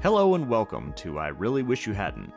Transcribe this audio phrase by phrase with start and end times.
[0.00, 2.32] Hello and welcome to I Really Wish You Hadn't.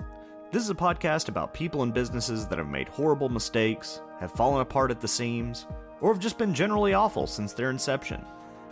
[0.51, 4.61] This is a podcast about people and businesses that have made horrible mistakes, have fallen
[4.61, 5.67] apart at the seams,
[5.99, 8.25] or have just been generally awful since their inception.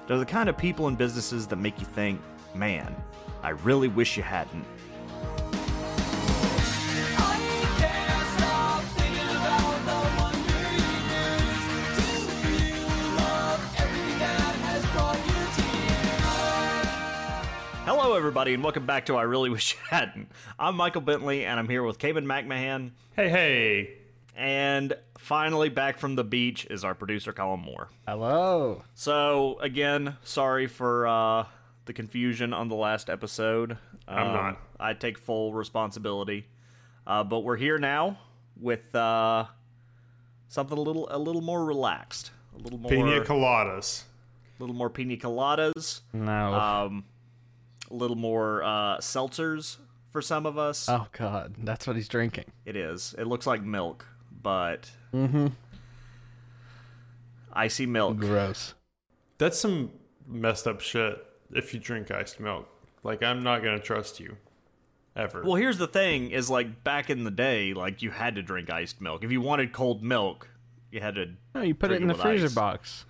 [0.07, 2.19] They're the kind of people and businesses that make you think,
[2.55, 2.95] man,
[3.43, 4.65] I really wish you hadn't.
[18.19, 20.29] Everybody, and welcome back to I Really Wish You Hadn't.
[20.59, 22.91] I'm Michael Bentley, and I'm here with Cayman McMahon.
[23.15, 23.89] Hey, hey.
[24.35, 27.87] And finally, back from the beach is our producer, Colin Moore.
[28.05, 28.83] Hello.
[28.93, 31.45] So, again, sorry for uh,
[31.85, 33.77] the confusion on the last episode.
[34.07, 34.57] I'm Um, not.
[34.79, 36.45] I take full responsibility.
[37.07, 38.19] Uh, but we're here now
[38.59, 39.45] with uh,
[40.49, 44.03] something a little a little more relaxed, a little more Pina coladas.
[44.59, 46.53] a little more pina coladas, No.
[46.53, 47.05] um,
[47.89, 49.77] a little more uh, seltzers
[50.11, 50.87] for some of us.
[50.89, 52.45] oh God, that's what he's drinking.
[52.65, 53.13] It is.
[53.17, 54.05] It looks like milk,
[54.41, 55.47] but Mm-hmm.
[57.53, 58.17] icy milk.
[58.17, 58.73] Gross.
[59.37, 59.91] That's some
[60.27, 62.67] messed up shit if you drink iced milk.
[63.03, 64.37] Like, I'm not going to trust you.
[65.15, 65.41] Ever.
[65.43, 68.69] Well, here's the thing: is like back in the day, like you had to drink
[68.69, 69.23] iced milk.
[69.23, 70.47] If you wanted cold milk,
[70.91, 71.31] you had to.
[71.55, 72.53] No, you put it in the freezer ice.
[72.53, 73.05] box.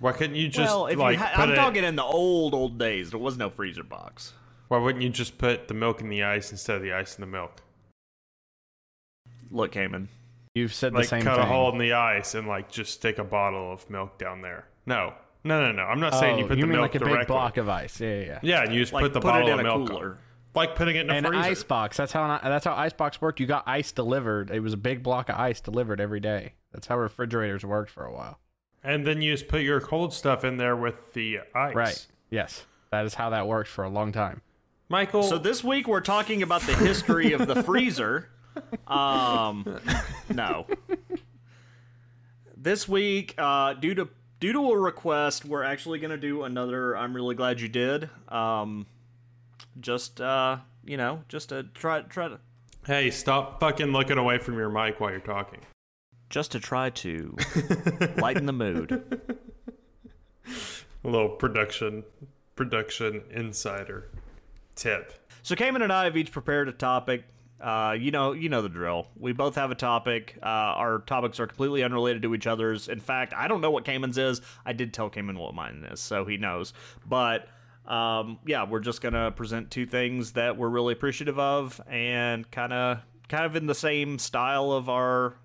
[0.00, 1.56] Why couldn't you just, well, if like, you ha- put I'm it...
[1.56, 4.32] talking in the old old days, there was no freezer box.
[4.68, 7.20] Why wouldn't you just put the milk in the ice instead of the ice in
[7.20, 7.62] the milk?
[9.50, 10.08] Look, Cayman.
[10.54, 11.44] You've said Like, the same cut thing.
[11.44, 14.66] a hole in the ice and, like, just stick a bottle of milk down there.
[14.86, 15.12] No.
[15.44, 15.82] No, no, no.
[15.82, 17.18] I'm not saying oh, you put the mean milk like a directly.
[17.20, 18.00] big block of ice?
[18.00, 18.24] Yeah, yeah.
[18.24, 18.38] yeah.
[18.42, 20.10] Yeah, and you just Like put the put bottle it in of a milk cooler.
[20.12, 20.18] on.
[20.54, 21.38] Like putting it in a An freezer.
[21.50, 21.98] ice box.
[21.98, 23.38] That's how that's how icebox worked.
[23.40, 24.50] You got ice delivered.
[24.50, 26.54] It was a big block of ice delivered every day.
[26.72, 28.40] That's how refrigerators worked for a while.
[28.86, 31.74] And then you just put your cold stuff in there with the ice.
[31.74, 32.06] Right.
[32.30, 32.64] Yes.
[32.92, 34.42] That is how that worked for a long time.
[34.88, 38.30] Michael, So this week we're talking about the history of the freezer.
[38.86, 39.80] Um,
[40.32, 40.66] no.
[42.56, 46.96] This week, uh, due to due to a request, we're actually going to do another.
[46.96, 48.08] I'm really glad you did.
[48.28, 48.86] Um,
[49.80, 52.38] just uh, you know, just to try try to
[52.86, 55.60] hey, stop fucking looking away from your mic while you're talking.
[56.30, 57.36] Just to try to
[58.16, 59.26] lighten the mood.
[61.04, 62.04] A little production
[62.54, 64.08] production insider
[64.74, 65.12] tip.
[65.42, 67.24] So Cayman and I have each prepared a topic.
[67.60, 69.08] Uh, you know, you know the drill.
[69.18, 70.36] We both have a topic.
[70.42, 72.88] Uh, our topics are completely unrelated to each other's.
[72.88, 74.42] In fact, I don't know what Cayman's is.
[74.64, 76.74] I did tell Cayman what mine is, so he knows.
[77.06, 77.48] But
[77.86, 82.72] um, yeah, we're just gonna present two things that we're really appreciative of, and kind
[82.72, 82.98] of,
[83.28, 85.36] kind of in the same style of our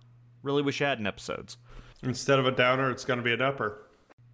[0.43, 1.57] really wish you hadn't episodes.
[2.03, 3.83] Instead of a downer, it's going to be an upper.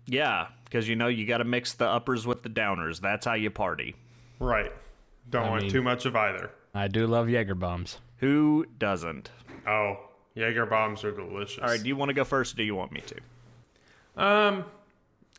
[0.05, 3.01] Yeah, because you know you got to mix the uppers with the downers.
[3.01, 3.95] That's how you party.
[4.39, 4.71] Right.
[5.29, 6.51] Don't I want mean- too much of either.
[6.73, 7.97] I do love Jaeger bombs.
[8.17, 9.31] Who doesn't?
[9.67, 9.97] Oh,
[10.35, 11.59] Jaeger bombs are delicious.
[11.61, 14.23] All right, do you want to go first, or do you want me to?
[14.23, 14.65] Um,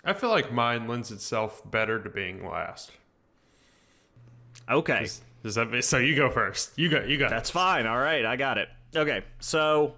[0.04, 2.90] I feel like mine lends itself better to being last.
[4.68, 5.06] Okay.
[5.42, 5.98] Does that mean, so?
[5.98, 6.76] You go first.
[6.78, 7.00] You go.
[7.04, 7.28] You go.
[7.28, 7.86] That's fine.
[7.86, 8.68] All right, I got it.
[8.94, 9.94] Okay, so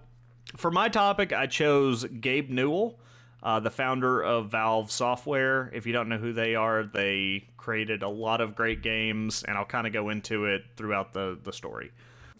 [0.56, 2.98] for my topic, I chose Gabe Newell,
[3.42, 5.70] uh, the founder of Valve Software.
[5.72, 9.56] If you don't know who they are, they created a lot of great games, and
[9.56, 11.92] I'll kind of go into it throughout the the story.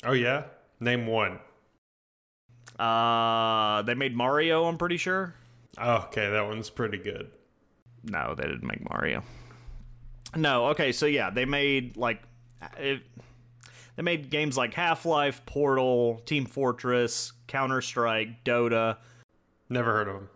[0.04, 0.44] Oh yeah.
[0.80, 1.38] Name one.
[2.78, 4.64] Uh, they made Mario.
[4.64, 5.34] I'm pretty sure.
[5.78, 7.30] Oh, okay, that one's pretty good.
[8.04, 9.22] No, they didn't make Mario.
[10.34, 12.22] No, okay, so yeah, they made like
[12.78, 13.02] it,
[14.00, 18.96] they made games like Half Life, Portal, Team Fortress, Counter Strike, Dota.
[19.68, 20.28] Never heard of them.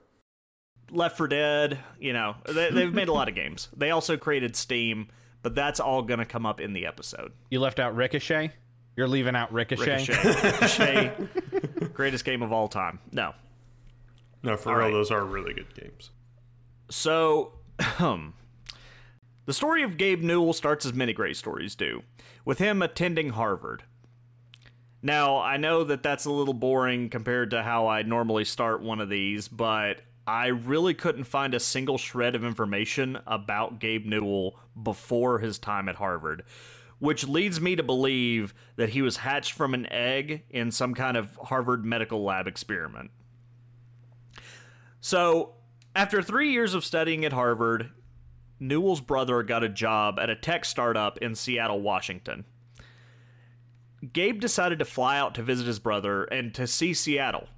[0.90, 3.70] Left 4 Dead, you know, they, they've made a lot of games.
[3.74, 5.08] They also created Steam,
[5.40, 7.32] but that's all going to come up in the episode.
[7.48, 8.52] You left out Ricochet.
[8.96, 10.08] You're leaving out Ricochet.
[10.08, 12.98] Ricochet, Ricochet greatest game of all time.
[13.12, 13.32] No.
[14.42, 14.92] No, for All real, right.
[14.92, 16.10] those are really good games.
[16.90, 17.52] So,
[17.98, 18.34] um,
[19.46, 22.02] the story of Gabe Newell starts as many great stories do,
[22.44, 23.84] with him attending Harvard.
[25.02, 29.00] Now, I know that that's a little boring compared to how I normally start one
[29.00, 34.58] of these, but I really couldn't find a single shred of information about Gabe Newell
[34.82, 36.44] before his time at Harvard,
[36.98, 41.18] which leads me to believe that he was hatched from an egg in some kind
[41.18, 43.10] of Harvard medical lab experiment.
[45.02, 45.56] So,
[45.94, 47.90] after three years of studying at Harvard,
[48.68, 52.44] Newell's brother got a job at a tech startup in Seattle, Washington.
[54.12, 57.48] Gabe decided to fly out to visit his brother and to see Seattle.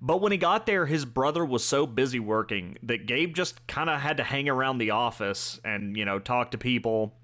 [0.00, 3.88] But when he got there, his brother was so busy working that Gabe just kind
[3.88, 7.14] of had to hang around the office and, you know, talk to people.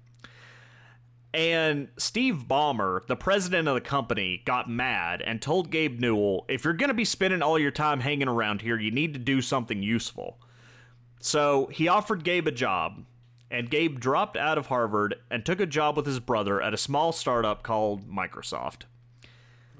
[1.33, 6.65] And Steve Ballmer, the president of the company, got mad and told Gabe Newell, if
[6.65, 9.41] you're going to be spending all your time hanging around here, you need to do
[9.41, 10.39] something useful.
[11.21, 13.05] So he offered Gabe a job,
[13.49, 16.77] and Gabe dropped out of Harvard and took a job with his brother at a
[16.77, 18.81] small startup called Microsoft.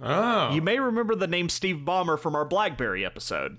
[0.01, 0.53] Oh.
[0.53, 3.57] You may remember the name Steve Ballmer from our Blackberry episode.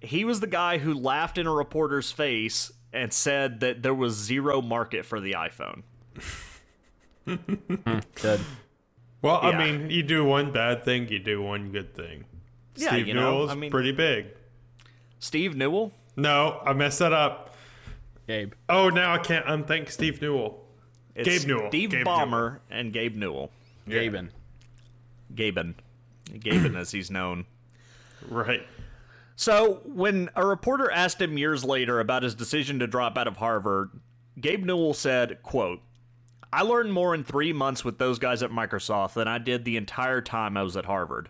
[0.00, 4.14] He was the guy who laughed in a reporter's face and said that there was
[4.14, 5.82] zero market for the iPhone.
[7.26, 8.40] Good.
[9.22, 9.48] well, Yeah.
[9.50, 12.24] I mean, you do one bad thing, you do one good thing.
[12.76, 14.26] Yeah, Steve you know, Newell's I mean- pretty big.
[15.18, 15.92] Steve Newell?
[16.16, 17.54] No, I messed that up.
[18.26, 18.54] Gabe.
[18.68, 20.64] Oh, now I can't unthank Steve Newell.
[21.14, 21.68] It's Gabe Newell.
[21.68, 23.50] Steve Gabe Ballmer and Gabe Newell.
[23.88, 24.30] Gaben.
[25.34, 25.74] Gaben.
[26.30, 27.44] Gaben, as he's known.
[28.28, 28.66] Right.
[29.36, 33.36] So, when a reporter asked him years later about his decision to drop out of
[33.36, 33.90] Harvard,
[34.40, 35.80] Gabe Newell said, quote,
[36.52, 39.76] I learned more in three months with those guys at Microsoft than I did the
[39.76, 41.28] entire time I was at Harvard.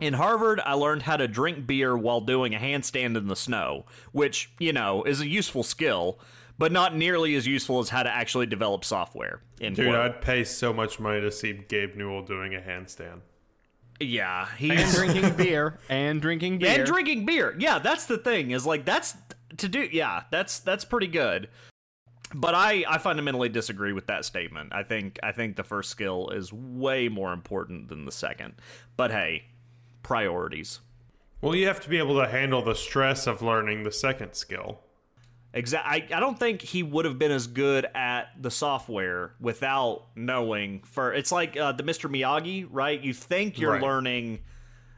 [0.00, 3.84] In Harvard, I learned how to drink beer while doing a handstand in the snow,
[4.12, 6.18] which, you know, is a useful skill,
[6.58, 9.42] but not nearly as useful as how to actually develop software.
[9.60, 9.96] End Dude, quote.
[10.00, 13.20] I'd pay so much money to see Gabe Newell doing a handstand.
[14.00, 15.78] yeah, And he's drinking beer.
[15.90, 16.70] And drinking beer.
[16.78, 17.54] and drinking beer.
[17.58, 18.52] Yeah, that's the thing.
[18.52, 19.14] Is like that's
[19.58, 19.86] to do.
[19.92, 21.48] Yeah, that's that's pretty good.
[22.32, 24.72] But I I fundamentally disagree with that statement.
[24.72, 28.54] I think I think the first skill is way more important than the second.
[28.96, 29.44] But hey,
[30.02, 30.80] priorities.
[31.40, 34.80] Well, you have to be able to handle the stress of learning the second skill.
[35.52, 36.02] Exactly.
[36.12, 40.82] I, I don't think he would have been as good at the software without knowing.
[40.84, 42.08] For it's like uh, the Mr.
[42.10, 43.00] Miyagi, right?
[43.00, 43.82] You think you're Right.
[43.82, 44.40] learning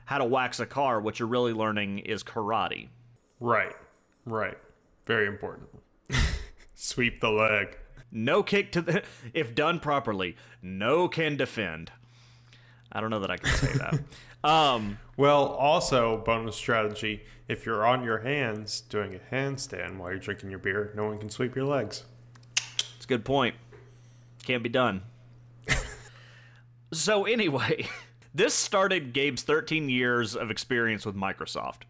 [0.05, 1.01] how to wax a car.
[1.01, 2.89] What you're really learning is karate.
[3.41, 3.75] Right.
[4.27, 4.59] Right.
[5.07, 5.69] Very important.
[6.75, 7.79] Sweep the leg.
[8.11, 9.03] No kick to the
[9.33, 10.37] if done properly.
[10.61, 11.93] No can defend.
[12.93, 14.01] I don't know that I can say that.
[14.49, 20.19] um, Well, also, bonus strategy if you're on your hands doing a handstand while you're
[20.19, 22.05] drinking your beer, no one can sweep your legs.
[22.57, 23.55] it's a good point.
[24.45, 25.03] Can't be done.
[26.93, 27.87] so anyway,
[28.35, 31.83] this started Gabe's 13 years of experience with Microsoft.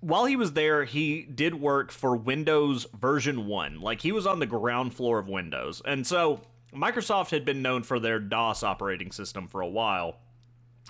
[0.00, 3.80] While he was there, he did work for Windows version 1.
[3.80, 5.82] Like he was on the ground floor of Windows.
[5.84, 6.42] And so
[6.76, 10.16] Microsoft had been known for their DOS operating system for a while.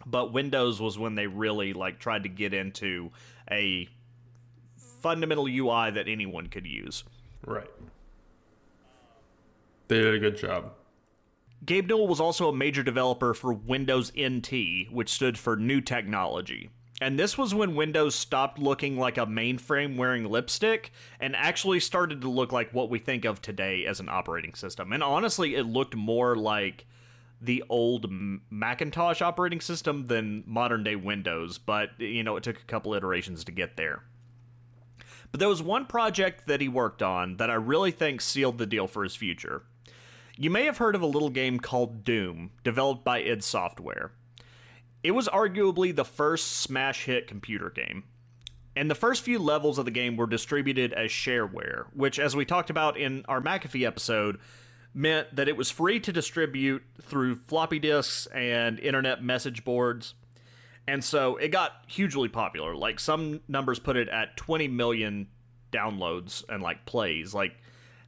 [0.05, 3.13] But Windows was when they really like tried to get into
[3.51, 3.89] a
[4.77, 7.05] fundamental UI that anyone could use.
[7.47, 7.71] Right.
[9.89, 10.73] They did a good job.
[11.65, 16.71] Gabe Newell was also a major developer for Windows NT, which stood for New Technology.
[17.01, 22.23] And this was when Windows stopped looking like a mainframe wearing lipstick and actually started
[22.23, 24.93] to look like what we think of today as an operating system.
[24.93, 26.87] And honestly, it looked more like
[27.39, 28.07] the old
[28.51, 33.45] Macintosh operating system than modern day Windows, but you know, it took a couple iterations
[33.45, 34.03] to get there.
[35.31, 38.65] But there was one project that he worked on that I really think sealed the
[38.65, 39.65] deal for his future.
[40.39, 44.13] You may have heard of a little game called Doom, developed by id Software.
[45.07, 48.03] It was arguably the first smash hit computer game.
[48.75, 52.45] And the first few levels of the game were distributed as shareware, which, as we
[52.45, 54.41] talked about in our McAfee episode,
[54.93, 60.15] meant that it was free to distribute through floppy disks and internet message boards.
[60.89, 62.75] And so it got hugely popular.
[62.75, 65.29] Like some numbers put it at 20 million
[65.71, 67.33] downloads and like plays.
[67.33, 67.57] Like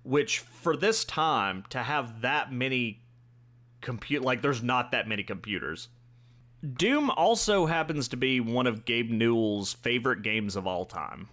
[0.02, 3.02] which for this time to have that many
[3.82, 5.90] compute like there's not that many computers.
[6.74, 11.28] Doom also happens to be one of Gabe Newell's favorite games of all time.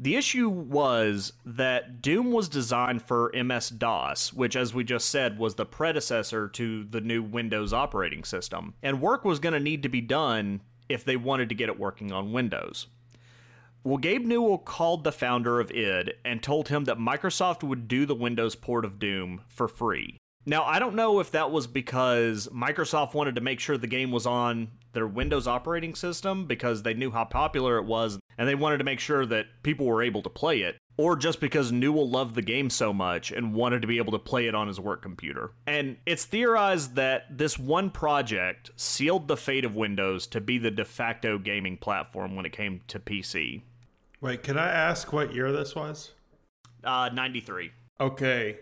[0.00, 5.38] The issue was that Doom was designed for MS DOS, which, as we just said,
[5.38, 9.82] was the predecessor to the new Windows operating system, and work was going to need
[9.82, 12.86] to be done if they wanted to get it working on Windows.
[13.84, 18.06] Well, Gabe Newell called the founder of id and told him that Microsoft would do
[18.06, 20.18] the Windows port of Doom for free.
[20.46, 24.10] Now, I don't know if that was because Microsoft wanted to make sure the game
[24.10, 28.54] was on their Windows operating system because they knew how popular it was and they
[28.54, 32.08] wanted to make sure that people were able to play it, or just because Newell
[32.08, 34.80] loved the game so much and wanted to be able to play it on his
[34.80, 35.52] work computer.
[35.66, 40.70] And it's theorized that this one project sealed the fate of Windows to be the
[40.70, 43.60] de facto gaming platform when it came to PC.
[44.22, 46.12] Wait, can I ask what year this was?
[46.82, 47.72] Uh, 93.
[48.00, 48.58] Okay.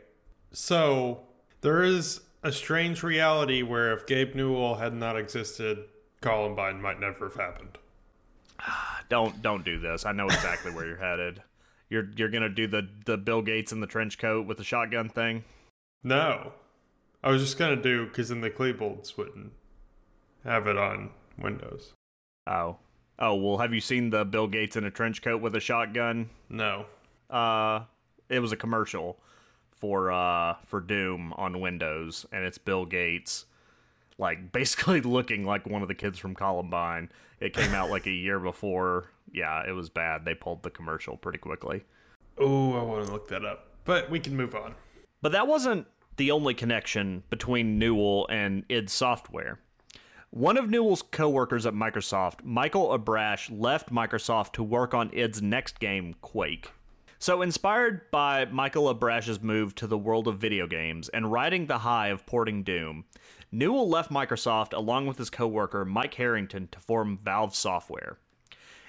[0.50, 1.27] So,
[1.60, 5.84] there is a strange reality where if Gabe Newell had not existed,
[6.20, 7.78] Columbine might never have happened.
[9.08, 10.04] Don't don't do this.
[10.04, 11.42] I know exactly where you're headed.
[11.88, 15.08] You're you're gonna do the the Bill Gates in the trench coat with the shotgun
[15.08, 15.44] thing.
[16.04, 16.52] No.
[17.24, 19.52] I was just gonna do because then the Klebold's wouldn't
[20.44, 21.94] have it on Windows.
[22.46, 22.76] Oh.
[23.18, 26.28] Oh, well, have you seen the Bill Gates in a trench coat with a shotgun?
[26.50, 26.84] No.
[27.30, 27.84] Uh,
[28.28, 29.18] it was a commercial
[29.78, 33.47] for uh for Doom on Windows, and it's Bill Gates,
[34.18, 37.11] like basically looking like one of the kids from Columbine.
[37.40, 39.11] It came out like a year before.
[39.32, 40.25] Yeah, it was bad.
[40.25, 41.85] They pulled the commercial pretty quickly.
[42.38, 44.75] Oh, I want to look that up, but we can move on.
[45.23, 49.61] But that wasn't the only connection between Newell and id Software.
[50.30, 55.80] One of Newell's coworkers at Microsoft, Michael Abrash, left Microsoft to work on id's next
[55.80, 56.73] game, Quake.
[57.20, 61.78] So, inspired by Michael Abrash's move to the world of video games and riding the
[61.78, 63.06] high of porting Doom,
[63.50, 68.18] Newell left Microsoft along with his coworker Mike Harrington to form Valve Software.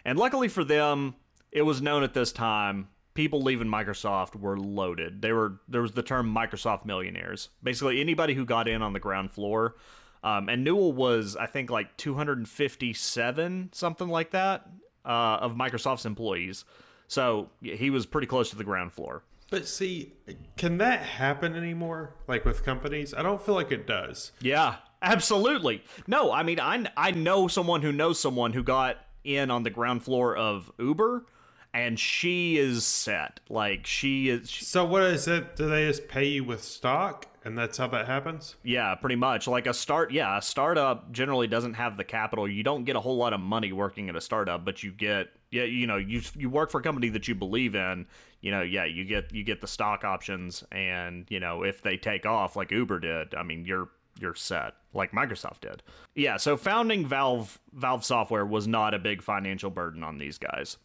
[0.05, 1.15] And luckily for them,
[1.51, 5.23] it was known at this time people leaving Microsoft were loaded.
[5.23, 7.49] They were there was the term Microsoft millionaires.
[7.63, 9.75] Basically, anybody who got in on the ground floor.
[10.21, 14.67] Um, and Newell was, I think, like 257, something like that,
[15.05, 16.65] uh, of Microsoft's employees.
[17.09, 19.23] So he was pretty close to the ground floor.
[19.49, 20.13] But see,
[20.57, 22.13] can that happen anymore?
[22.27, 23.15] Like with companies?
[23.15, 24.31] I don't feel like it does.
[24.41, 25.83] Yeah, absolutely.
[26.05, 29.71] No, I mean, I, I know someone who knows someone who got in on the
[29.71, 31.25] ground floor of Uber
[31.73, 33.39] and she is set.
[33.49, 34.49] Like she is.
[34.49, 35.55] She, so what is it?
[35.55, 38.55] Do they just pay you with stock, and that's how that happens?
[38.63, 39.47] Yeah, pretty much.
[39.47, 40.11] Like a start.
[40.11, 42.47] Yeah, a startup generally doesn't have the capital.
[42.47, 45.29] You don't get a whole lot of money working at a startup, but you get
[45.51, 48.05] yeah, you know, you you work for a company that you believe in.
[48.41, 51.97] You know, yeah, you get you get the stock options, and you know if they
[51.97, 53.89] take off like Uber did, I mean you're
[54.19, 55.81] you're set like Microsoft did.
[56.15, 60.77] Yeah, so founding Valve Valve Software was not a big financial burden on these guys.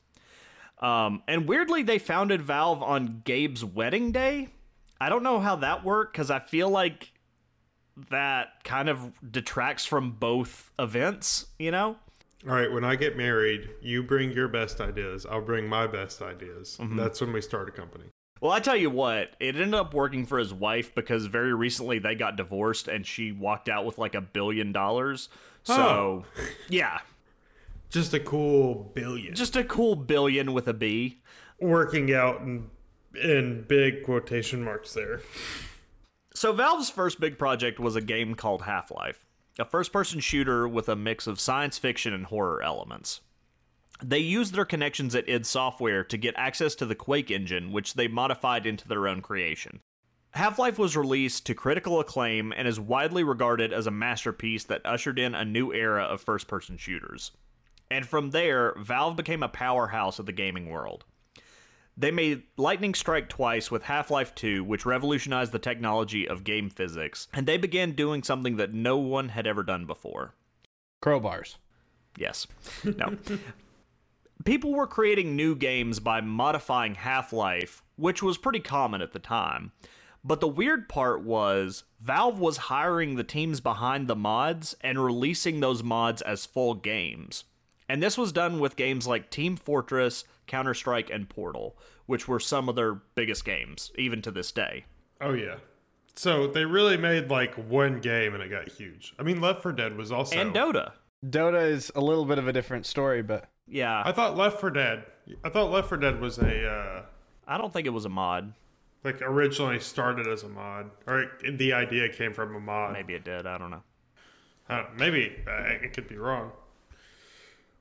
[0.81, 4.49] Um, and weirdly, they founded Valve on Gabe's wedding day.
[5.01, 7.13] I don't know how that worked because I feel like
[8.11, 11.97] that kind of detracts from both events, you know?
[12.47, 15.25] All right, when I get married, you bring your best ideas.
[15.25, 16.77] I'll bring my best ideas.
[16.79, 16.97] Mm-hmm.
[16.97, 18.05] That's when we start a company.
[18.41, 21.99] Well, I tell you what, it ended up working for his wife because very recently
[21.99, 25.31] they got divorced and she walked out with like a billion dollars.
[25.63, 26.25] So, oh.
[26.69, 26.99] yeah,
[27.89, 29.35] just a cool billion.
[29.35, 31.21] Just a cool billion with a B.
[31.59, 32.69] Working out in,
[33.15, 35.23] in big quotation marks there.
[36.35, 39.24] So, Valve's first big project was a game called Half Life,
[39.59, 43.21] a first person shooter with a mix of science fiction and horror elements.
[44.03, 47.95] They used their connections at id Software to get access to the Quake engine, which
[47.95, 49.81] they modified into their own creation.
[50.33, 54.85] Half Life was released to critical acclaim and is widely regarded as a masterpiece that
[54.85, 57.31] ushered in a new era of first person shooters.
[57.89, 61.05] And from there, Valve became a powerhouse of the gaming world.
[61.97, 66.69] They made Lightning Strike twice with Half Life 2, which revolutionized the technology of game
[66.69, 70.35] physics, and they began doing something that no one had ever done before
[71.05, 71.57] crowbars.
[72.17, 72.47] Yes.
[72.85, 73.19] No.
[74.45, 79.19] People were creating new games by modifying Half Life, which was pretty common at the
[79.19, 79.73] time.
[80.25, 85.61] But the weird part was Valve was hiring the teams behind the mods and releasing
[85.61, 87.45] those mods as full games.
[87.89, 91.77] And this was done with games like Team Fortress, Counter Strike, and Portal,
[92.07, 94.87] which were some of their biggest games, even to this day.
[95.21, 95.57] Oh, yeah.
[96.17, 99.15] So they really made like one game and it got huge.
[99.19, 100.39] I mean, Left 4 Dead was also.
[100.39, 100.93] And Dota.
[101.27, 103.49] Dota is a little bit of a different story, but.
[103.67, 104.03] Yeah.
[104.05, 105.05] I thought Left 4 Dead.
[105.43, 106.67] I thought Left 4 Dead was a.
[106.67, 107.03] Uh,
[107.47, 108.55] I don't think it was a mod.
[109.03, 112.95] Like originally started as a mod, or it, the idea came from a mod.
[112.95, 113.47] Maybe it did.
[113.47, 113.83] I don't know.
[114.71, 116.53] Uh, maybe uh, it could be wrong.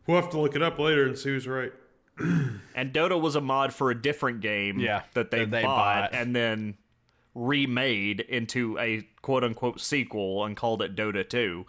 [0.08, 1.72] We'll have to look it up later and see who's right.
[2.20, 6.12] and Dota was a mod for a different game yeah, that they, that they bought,
[6.12, 6.78] bought and then
[7.34, 11.66] remade into a quote unquote sequel and called it Dota 2.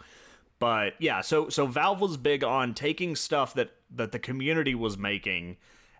[0.59, 4.97] But yeah, so so Valve was big on taking stuff that that the community was
[4.97, 5.57] making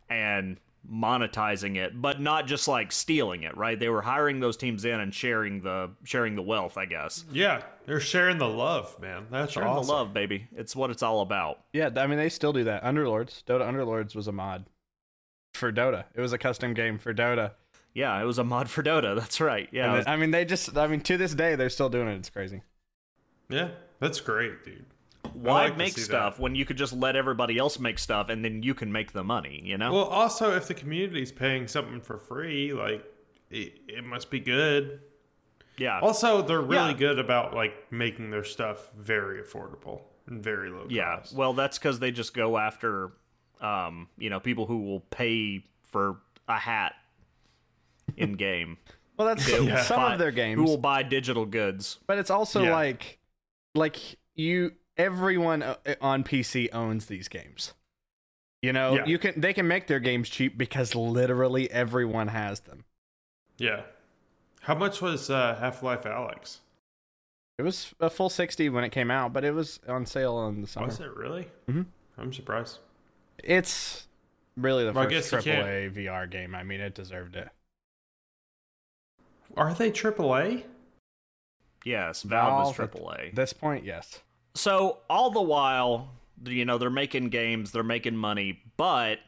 [0.10, 0.58] and
[0.92, 3.80] monetizing it, but not just like stealing it, right?
[3.80, 7.26] They were hiring those teams in and sharing the sharing the wealth, I guess.
[7.32, 9.28] Yeah, they're sharing the love, man.
[9.32, 9.88] That's sharing awesome.
[9.88, 10.48] the love, baby.
[10.56, 11.60] It's what it's all about.
[11.74, 12.84] Yeah, I mean they still do that.
[12.84, 14.66] Underlords, Dota Underlords was a mod
[15.54, 16.06] for Dota.
[16.14, 17.52] It was a custom game for Dota.
[17.94, 19.16] Yeah, it was a mod for Dota.
[19.20, 19.70] That's right.
[19.72, 20.06] Yeah, was...
[20.08, 22.16] I mean they just I mean to this day they're still doing it.
[22.16, 22.62] It's crazy.
[23.50, 24.86] Yeah, that's great, dude.
[25.36, 26.42] Why like make stuff that.
[26.42, 29.24] when you could just let everybody else make stuff and then you can make the
[29.24, 29.92] money, you know?
[29.94, 33.04] Well, also, if the community's paying something for free, like,
[33.52, 35.02] it, it must be good.
[35.78, 36.00] Yeah.
[36.00, 36.98] Also, they're really yeah.
[36.98, 41.18] good about, like, making their stuff very affordable and very low yeah.
[41.18, 41.36] cost.
[41.36, 43.12] Well, that's because they just go after,
[43.62, 46.94] um, you know, people who will pay for a hat
[48.18, 48.78] in game.
[49.18, 49.82] Well, that's Yeah.
[49.84, 52.00] some buy- of their games, Who will buy digital goods?
[52.08, 52.74] but it's also Yeah.
[52.74, 53.20] like,
[53.74, 53.98] like
[54.36, 57.74] you, everyone uh, on PC owns these games.
[58.62, 59.06] You know, Yeah.
[59.06, 62.84] you can they can make their games cheap because literally everyone has them.
[63.58, 63.84] Yeah.
[64.62, 66.60] How much was uh, Half Life Alyx?
[67.58, 70.62] It was a full sixty when it came out, but it was on sale in
[70.62, 70.88] the summer.
[70.88, 71.48] Was it really?
[71.70, 71.86] Mhm.
[72.18, 72.80] I'm surprised.
[73.44, 74.08] It's
[74.58, 76.56] really the Well, I first guess you can't- AAA VR game.
[76.56, 77.50] I mean, it deserved it.
[79.56, 80.64] Are they AAA?
[81.84, 83.28] Yes, Valve, Valve is at AAA.
[83.30, 84.22] At this point, yes.
[84.56, 86.10] So all the while,
[86.46, 89.20] you know, they're making games, they're making money, but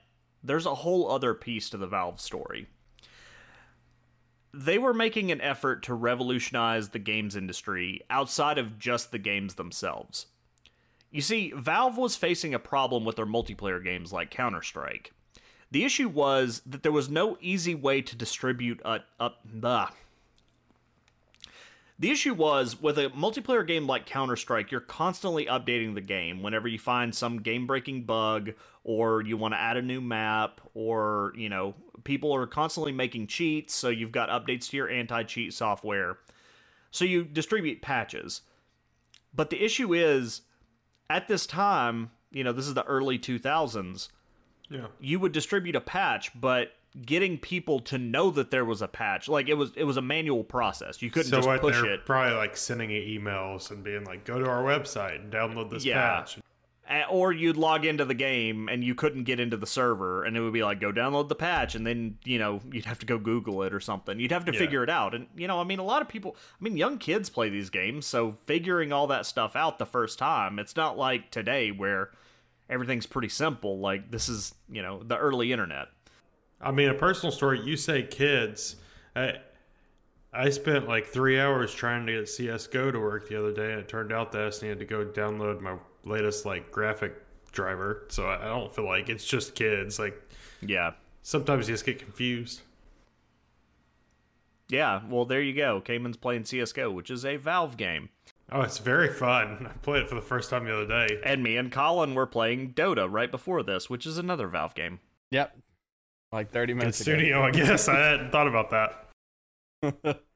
[0.41, 2.67] there's a whole other piece to the Valve story.
[4.53, 9.55] They were making an effort to revolutionize the games industry outside of just the games
[9.55, 10.27] themselves.
[11.11, 15.11] You see, Valve was facing a problem with their multiplayer games like Counter Strike.
[15.69, 19.89] The issue was that there was no easy way to distribute a, a, the,
[21.99, 26.43] the issue was with a multiplayer game like Counter Strike, you're constantly updating the game
[26.43, 28.51] whenever you find some game breaking bug
[28.83, 31.73] or you want to add a new map or, you know,
[32.03, 36.17] people are constantly making cheats, so you've got updates to your anti cheat software.
[36.91, 38.41] So you distribute patches.
[39.33, 40.41] But the issue is,
[41.09, 44.09] at this time, you know, this is the early 2000s,
[44.69, 44.87] Yeah.
[44.99, 46.73] you would distribute a patch, but
[47.05, 50.01] getting people to know that there was a patch, like it was it was a
[50.01, 51.01] manual process.
[51.01, 51.61] You couldn't So just what?
[51.61, 52.05] push it.
[52.05, 56.01] probably like sending emails and being like, "Go to our website and download this Yeah.
[56.19, 56.39] patch."
[57.09, 60.39] Or you'd log into the game and you couldn't get into the server and it
[60.39, 63.17] would be like go download the patch and then you know you'd have to go
[63.17, 64.59] google it or something you'd have to Yeah.
[64.59, 66.97] figure it out and you know i mean a lot of people i mean young
[66.97, 70.97] kids play these games so figuring all that stuff out the first time it's not
[70.97, 72.11] like today where
[72.69, 75.89] everything's pretty simple like this is you know the early internet
[76.61, 77.59] I mean, a personal story.
[77.61, 78.75] You say kids.
[79.15, 79.35] I,
[80.33, 83.81] I spent like three hours trying to get CS:GO to work the other day, and
[83.81, 87.15] it turned out that I just needed to go download my latest like graphic
[87.51, 88.05] driver.
[88.09, 89.99] So I, I don't feel like it's just kids.
[89.99, 90.19] Like
[90.61, 90.91] yeah
[91.21, 92.61] sometimes you just get confused.
[94.69, 98.09] yeah well there you go Cayman's playing csgo which is a valve game
[98.49, 99.67] Oh, it's very fun.
[99.69, 101.19] I played it for the first time the other day.
[101.25, 104.99] and me and colin were playing dota right before this which is another valve game
[105.31, 105.57] Yep.
[106.31, 107.11] Like 30 Good minutes ago.
[107.11, 107.87] studio, I guess.
[107.87, 108.71] I hadn't thought about
[109.81, 110.19] that.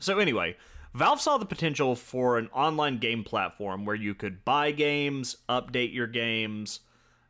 [0.00, 0.56] So anyway,
[0.92, 5.94] Valve saw the potential for an online game platform where you could buy games, update
[5.94, 6.80] your games,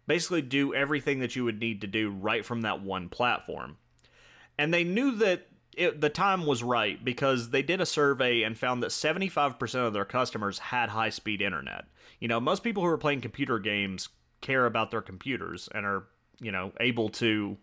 [0.09, 3.77] basically do everything that you would need to do right from that one platform.
[4.59, 8.59] And they knew that it, the time was right because they did a survey and
[8.59, 11.85] found that 75% of their customers had high speed internet.
[12.19, 14.09] You know, most people who are playing computer games
[14.41, 16.05] care about their computers and are,
[16.41, 17.57] you know, able to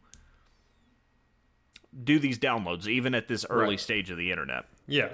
[2.04, 3.80] do these downloads even at this early Right.
[3.80, 4.66] stage of the internet.
[4.88, 5.14] Yeah.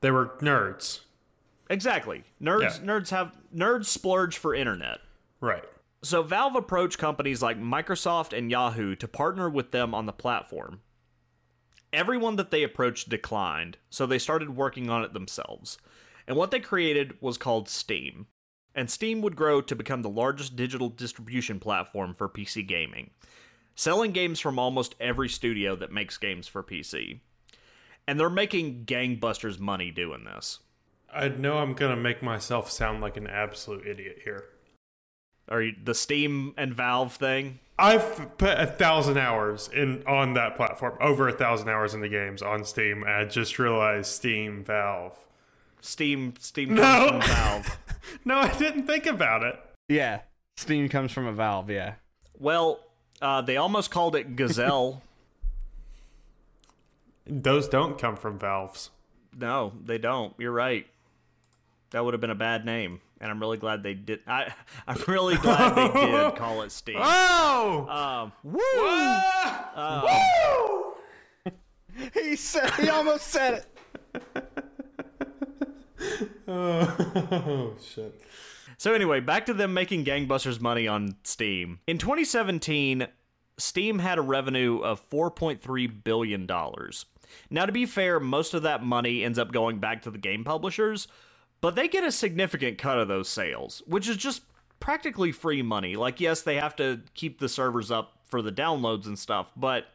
[0.00, 1.00] They were nerds.
[1.68, 2.24] Exactly.
[2.40, 2.84] Nerds Yeah.
[2.86, 5.00] nerds have nerds splurge for internet.
[5.40, 5.64] Right.
[6.02, 10.80] So Valve approached companies like Microsoft and Yahoo to partner with them on the platform.
[11.92, 15.76] Everyone that they approached declined, so they started working on it themselves.
[16.26, 18.28] And what they created was called Steam.
[18.74, 23.10] And Steam would grow to become the largest digital distribution platform for PC gaming,
[23.74, 27.20] selling games from almost every studio that makes games for PC.
[28.06, 30.60] And they're making gangbusters money doing this.
[31.12, 34.44] I know I'm going to make myself sound like an absolute idiot here.
[35.48, 37.58] Are you, the Steam and Valve thing.
[37.78, 42.08] I've put a thousand hours in on that platform, over a thousand hours in the
[42.08, 43.02] games on Steam.
[43.02, 45.16] And I just realized Steam Valve.
[45.80, 46.82] Steam Steam No.
[46.82, 47.78] comes from Valve.
[48.24, 49.58] No, I didn't think about it.
[49.88, 50.20] Yeah.
[50.56, 51.94] Steam comes from a valve, yeah.
[52.38, 52.80] Well,
[53.20, 55.02] uh, they almost called it Gazelle.
[57.26, 58.90] Those don't come from valves.
[59.36, 60.34] no, they don't.
[60.38, 60.86] You're right.
[61.90, 64.20] That would have been a bad name, and I'm really glad they did.
[64.26, 64.52] I
[64.86, 66.96] I'm really glad they did call it Steam.
[67.00, 67.86] Oh!
[67.88, 68.60] Um, woo!
[68.64, 70.76] Ah!
[72.14, 73.66] He said he almost said
[74.14, 74.22] it.
[76.48, 78.20] oh, shit.
[78.80, 81.80] So anyway, back to them making gangbusters money on Steam.
[81.86, 83.08] In 2017,
[83.58, 87.04] Steam had a revenue of 4.3 billion dollars.
[87.50, 90.44] Now to be fair, most of that money ends up going back to the game
[90.44, 91.08] publishers,
[91.60, 94.44] but they get a significant cut of those sales, which is just
[94.80, 95.94] practically free money.
[95.94, 99.88] Like yes, they have to keep the servers up for the downloads and stuff, but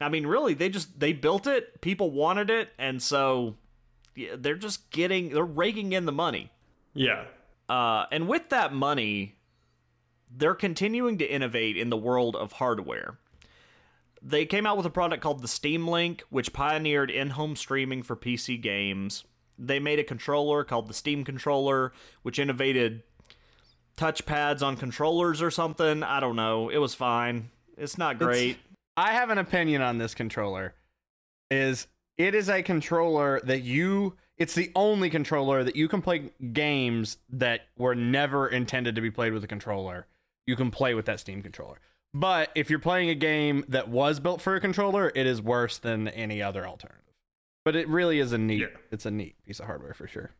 [0.00, 3.56] I mean really they just they built it, people wanted it, and so
[4.16, 6.50] yeah, they're just getting they're raking in the money.
[6.94, 7.24] Yeah.
[7.68, 9.36] Uh, and with that money,
[10.30, 13.18] they're continuing to innovate in the world of hardware.
[14.20, 18.02] They came out with a product called the Steam Link, which pioneered in home streaming
[18.02, 19.24] for PC games.
[19.58, 23.02] They made a controller called the Steam Controller, which innovated
[23.96, 26.02] touchpads on controllers or something.
[26.02, 26.68] I don't know.
[26.68, 27.50] It was fine.
[27.76, 28.58] It's not great.
[28.96, 30.74] I have an opinion on this controller.
[31.50, 36.30] Is it is a controller that you it's the only controller that you can play
[36.52, 40.06] games that were never intended to be played with a controller.
[40.46, 41.78] You can play with that Steam controller.
[42.14, 45.78] But if you're playing a game that was built for a controller, it is worse
[45.78, 46.98] than any other alternative.
[47.64, 48.66] But it really is a neat Yeah.
[48.90, 50.32] it's a neat piece of hardware for sure.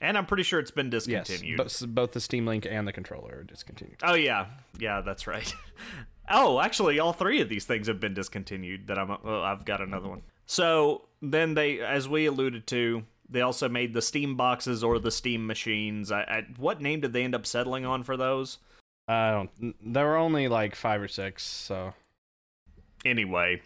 [0.00, 1.56] and I'm pretty sure it's been Yes, discontinued.
[1.58, 3.98] but both the Steam Link and the controller are discontinued.
[4.02, 4.46] Oh yeah,
[4.78, 5.52] yeah, that's right.
[6.30, 8.86] oh, actually, all three of these things have been discontinued.
[8.86, 10.22] That I'm, well, I've got another one.
[10.46, 15.10] So then they, as we alluded to, they also made the Steam boxes or the
[15.10, 16.10] Steam machines.
[16.12, 18.58] I, I, what name did they end up settling on for those?
[19.08, 19.74] I don't.
[19.92, 21.94] There were only like five or six, so
[23.04, 23.60] Anyway,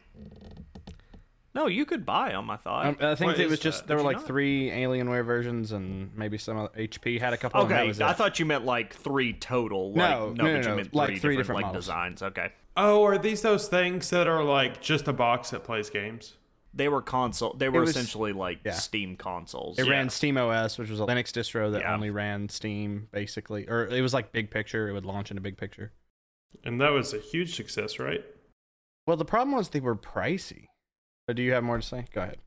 [1.54, 2.50] no, you could buy them.
[2.50, 2.86] I thought.
[2.86, 3.88] Um, I think What it is was just that?
[3.88, 4.26] there Did were like not?
[4.26, 7.60] three Alienware versions and maybe some other HP had a couple.
[7.62, 8.16] of them, okay, I it.
[8.16, 9.88] thought you meant like three total.
[9.92, 11.66] Like, No, no, no, but no, you no, meant like three, three different, different like
[11.66, 11.84] models.
[11.84, 12.22] designs.
[12.22, 16.34] Okay, Oh, are these those things that are like just a box that plays games?
[16.76, 17.54] They were console.
[17.54, 18.72] They were was- essentially like yeah.
[18.72, 19.78] Steam consoles.
[19.78, 19.92] It Yeah.
[19.92, 21.94] ran Steam OS, which was a Linux distro that Yeah.
[21.94, 24.88] only ran Steam, basically, or it was like Big Picture.
[24.88, 25.92] It would launch into Big Picture.
[26.64, 28.24] And that was a huge success, right?
[29.06, 30.66] Well, the problem was they were pricey.
[31.26, 32.04] But do you have more to say?
[32.12, 32.38] Go ahead.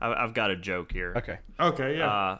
[0.00, 1.12] I, I've got a joke here.
[1.16, 1.38] Okay.
[1.58, 2.06] Okay, yeah.
[2.08, 2.38] Uh,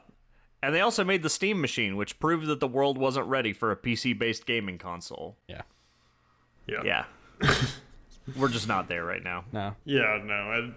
[0.62, 3.70] and they also made the Steam machine, which proved that the world wasn't ready for
[3.70, 5.37] a PC based gaming console.
[5.49, 5.62] Yeah.
[6.66, 6.83] yeah.
[6.85, 7.05] Yeah.
[8.37, 9.44] We're just not there right now.
[9.53, 9.75] No.
[9.85, 10.35] Yeah, no.
[10.35, 10.70] I,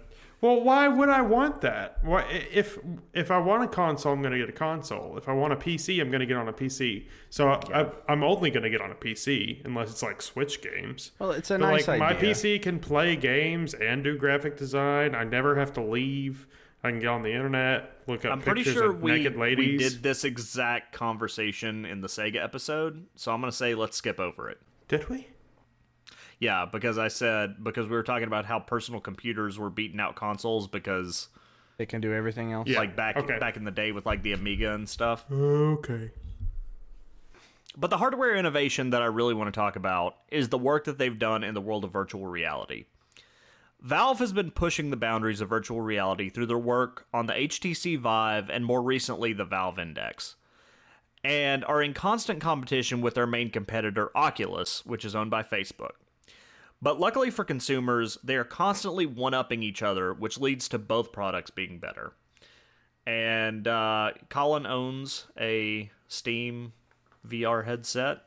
[0.44, 2.04] well, why would I want that?
[2.04, 2.78] Why, if
[3.14, 5.16] if I want a console, I'm going to get a console.
[5.16, 7.06] If I want a PC, I'm going to get on a PC.
[7.30, 10.60] So I, I, I'm only going to get on a PC unless it's like Switch
[10.60, 11.12] games.
[11.18, 12.12] Well, it's a But nice like my.
[12.12, 15.14] PC can play games and do graphic design.
[15.14, 16.46] I never have to leave.
[16.82, 19.78] I can get on the internet, look up I'm pretty pictures sure we, naked we
[19.78, 24.20] did this exact conversation in the Sega episode, so I'm going to say let's skip
[24.20, 24.58] over it.
[24.88, 25.28] Did we?
[26.40, 30.16] Yeah, because I said, because we were talking about how personal computers were beating out
[30.16, 31.28] consoles because,
[31.76, 32.68] they can do everything else.
[32.68, 32.78] Yeah.
[32.78, 33.38] like, back okay.
[33.38, 35.24] back in the day with, like, the Amiga and stuff.
[35.30, 36.10] Okay.
[37.76, 40.98] But the hardware innovation that I really want to talk about is the work that
[40.98, 42.84] they've done in the world of virtual reality.
[43.80, 47.98] Valve has been pushing the boundaries of virtual reality through their work on the HTC
[47.98, 50.36] Vive and more recently the Valve Index,
[51.22, 55.96] and are in constant competition with their main competitor Oculus, which is owned by Facebook.
[56.84, 61.12] But luckily for consumers, they are constantly one upping each other, which leads to both
[61.12, 62.12] products being better.
[63.06, 66.74] And uh, Colin owns a Steam
[67.26, 68.24] VR headset.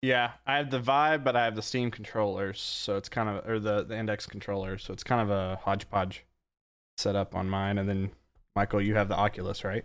[0.00, 3.48] Yeah, I have the Vive, but I have the Steam controllers, so it's kind of
[3.48, 6.24] or the the Index controllers, so it's kind of a hodgepodge
[6.98, 7.78] setup on mine.
[7.78, 8.12] And then
[8.54, 9.84] Michael, you have the Oculus, right?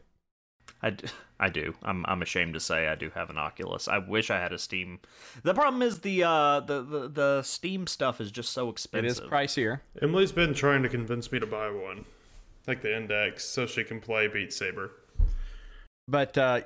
[0.81, 1.07] I, d-
[1.39, 1.75] I do.
[1.83, 3.87] I'm I'm ashamed to say I do have an Oculus.
[3.87, 4.99] I wish I had a Steam.
[5.43, 9.05] The problem is the uh the the, the Steam stuff is just so expensive.
[9.05, 9.79] It is pricier.
[10.01, 12.05] Emily's been trying to convince me to buy one,
[12.67, 14.91] like the Index, so she can play Beat Saber.
[16.07, 16.61] But uh,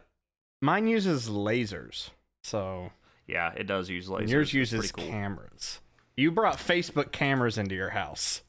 [0.61, 2.09] mine uses lasers,
[2.43, 2.91] so
[3.27, 4.19] Yeah, it does use lasers.
[4.21, 5.05] and yours uses cool.
[5.05, 5.79] cameras.
[6.15, 8.41] You brought Facebook cameras into your house.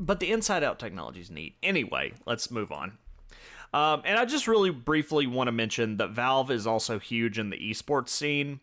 [0.00, 1.56] But the inside out technology is neat.
[1.62, 2.96] Anyway, let's move on.
[3.72, 7.50] Um, and I just really briefly want to mention that Valve is also huge in
[7.50, 8.60] the esports scene.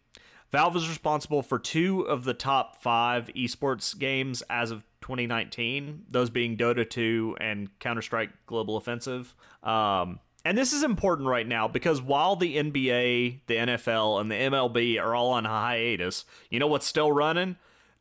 [0.51, 6.29] Valve is responsible for two of the top five esports games as of 2019, those
[6.29, 9.35] being Dota 2 and Counter Strike Global Offensive.
[9.63, 14.35] Um, and this is important right now because while the NBA, the NFL, and the
[14.35, 17.57] MLB are all on hiatus, you know what's still running?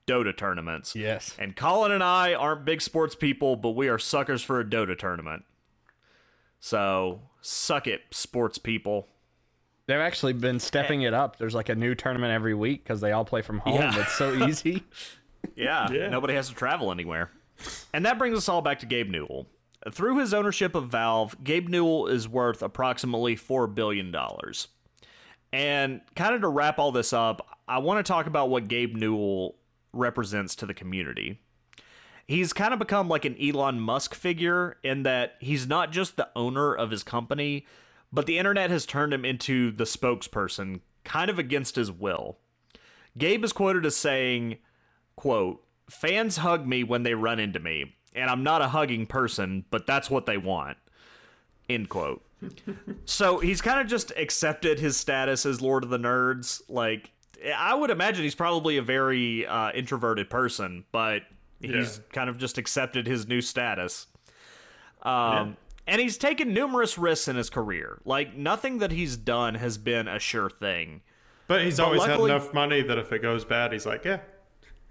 [0.06, 0.96] Dota tournaments.
[0.96, 1.34] Yes.
[1.38, 4.96] And Colin and I aren't big sports people, but we are suckers for a Dota
[4.98, 5.44] tournament.
[6.60, 9.08] So, suck it, sports people.
[9.86, 11.38] They've actually been stepping it up.
[11.38, 13.74] There's like a new tournament every week because they all play from home.
[13.76, 14.00] Yeah.
[14.00, 14.82] It's so easy.
[15.56, 16.08] Yeah, Yeah.
[16.08, 17.30] nobody has to travel anywhere.
[17.94, 19.46] And that brings us all back to Gabe Newell.
[19.90, 24.14] Through his ownership of Valve, Gabe Newell is worth approximately $4 billion.
[25.52, 28.94] And kind of to wrap all this up, I want to talk about what Gabe
[28.96, 29.54] Newell
[29.92, 31.40] represents to the community.
[32.28, 36.28] He's kind of become like an Elon Musk figure in that he's not just the
[36.36, 37.66] owner of his company,
[38.12, 42.36] but the internet has turned him into the spokesperson, kind of against his will.
[43.16, 44.58] Gabe is quoted as saying,
[45.16, 49.64] quote, fans hug me when they run into me, and I'm not a hugging person,
[49.70, 50.76] but that's what they want.
[51.68, 52.22] End quote.
[53.06, 56.60] so he's kind of just accepted his status as Lord of the Nerds.
[56.68, 57.10] Like,
[57.56, 61.22] I would imagine he's probably a very uh, introverted person, but
[61.60, 62.02] He's Yeah.
[62.12, 64.06] kind of just accepted his new status.
[65.02, 67.98] Um, And he's taken numerous risks in his career.
[68.04, 71.00] Like, nothing that he's done has been a sure thing.
[71.46, 74.04] But he's But always luckily- had enough money that if it goes bad, he's like,
[74.04, 74.20] yeah,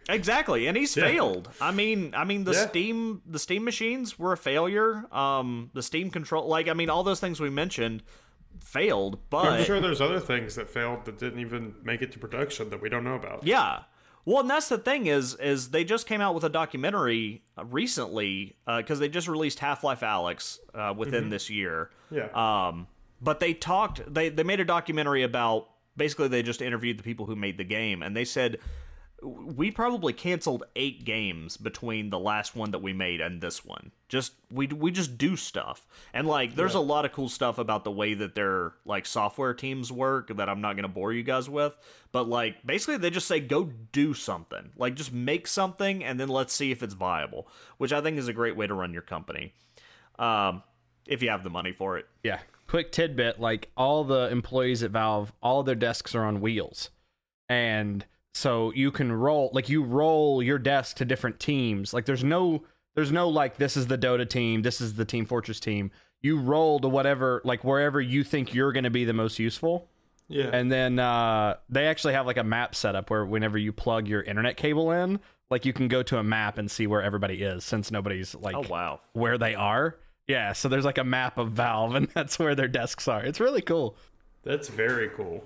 [0.10, 1.04] Exactly, and he's Yeah.
[1.04, 1.50] failed.
[1.60, 2.68] I mean, I mean the Yeah.
[2.68, 5.04] Steam the Steam machines were a failure.
[5.14, 8.04] Um, the Steam control, like I mean, all those things we mentioned
[8.62, 9.20] failed.
[9.30, 12.70] But I'm sure there's other things that failed that didn't even make it to production
[12.70, 13.44] that we don't know about.
[13.44, 13.84] yeah,
[14.28, 17.63] well, and that's the thing is is they just came out with a documentary uh,
[17.63, 21.92] recently because they just released Half Life Alyx uh, within this year.
[22.12, 22.28] Yeah.
[22.34, 22.88] Um,
[23.22, 24.02] but they talked.
[24.13, 27.63] They they made a documentary about basically they just interviewed the people who made the
[27.63, 28.60] game, and they said
[29.24, 33.92] we probably canceled eight games between the last one that we made and this one.
[34.10, 37.84] Just we we just do stuff, and like there's a lot of cool stuff about
[37.84, 41.50] the way that their like software teams work that I'm not gonna bore you guys
[41.50, 41.76] with.
[42.12, 46.30] But like basically they just say go do something, like just make something, and then
[46.30, 49.02] let's see if it's viable, which I think is a great way to run your
[49.02, 49.54] company,
[50.20, 50.62] um,
[51.08, 52.06] if you have the money for it.
[52.24, 52.40] Yeah.
[52.68, 56.92] Quick tidbit like all the employees at Valve, all of their desks are on wheels.
[57.50, 58.06] And
[58.38, 61.91] so you can roll like you roll your desk to different teams.
[61.91, 65.26] Like there's no there's no like this is the Dota team, this is the Team
[65.26, 65.89] Fortress team.
[66.21, 69.89] You roll to whatever like wherever you think you're going to be the most useful.
[70.28, 70.50] Yeah.
[70.54, 74.21] And then uh, they actually have like a map setup where whenever you plug your
[74.21, 75.19] internet cable in,
[75.50, 78.56] like you can go to a map and see where everybody is since nobody's like
[78.56, 79.00] Oh wow.
[79.13, 79.97] where they are.
[80.28, 83.23] Yeah, so there's like a map of Valve, and that's where their desks are.
[83.23, 83.95] It's really cool.
[84.43, 85.43] That's very cool.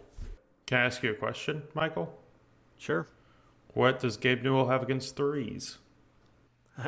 [0.66, 2.18] Can I ask you a question, Michael?
[2.82, 3.08] Sure.
[3.76, 5.78] What does Gabe Newell have against threes?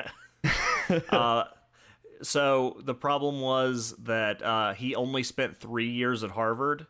[2.21, 6.87] So the problem was that uh, he only spent three years at Harvard,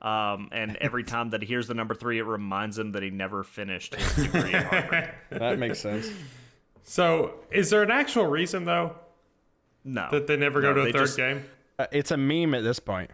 [0.00, 3.08] um, and every time that he hears the number three, it reminds him that he
[3.08, 5.14] never finished his degree at Harvard.
[5.30, 6.10] That makes sense.
[6.82, 8.96] So, is there an actual reason though
[9.84, 11.44] No, that they never No, go to a third just- game?
[11.78, 13.10] Uh, it's a meme at this point.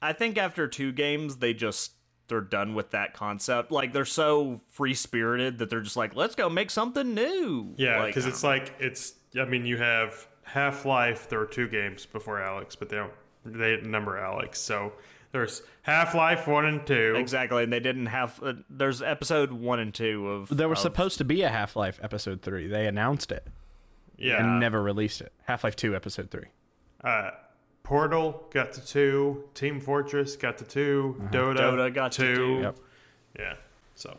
[0.00, 1.92] I think after two games, they just
[2.32, 3.70] they're done with that concept.
[3.70, 7.74] Like they're so free spirited that they're just like, let's go make something new.
[7.76, 9.12] Yeah, because I it's like it's.
[9.38, 11.28] I mean, you have Half Life.
[11.28, 13.12] There were two games before Alyx, but they don't.
[13.44, 14.56] They didn't number Alyx.
[14.56, 14.92] So
[15.32, 17.14] there's Half Life one and two.
[17.18, 18.40] exactly, and they didn't have.
[18.42, 20.48] Uh, there's episode one and two of.
[20.56, 22.66] There was of- supposed to be a Half Life episode three.
[22.66, 23.46] They announced it
[24.16, 24.42] Yeah.
[24.42, 25.32] and never released it.
[25.44, 26.46] Half Life two episode three.
[27.04, 27.30] uh,
[27.92, 29.44] Portal got to two.
[29.52, 32.60] Team Fortress got to 2 Dota, Dota got to two.
[32.62, 32.78] Yep.
[33.38, 33.54] Yeah.
[33.94, 34.16] So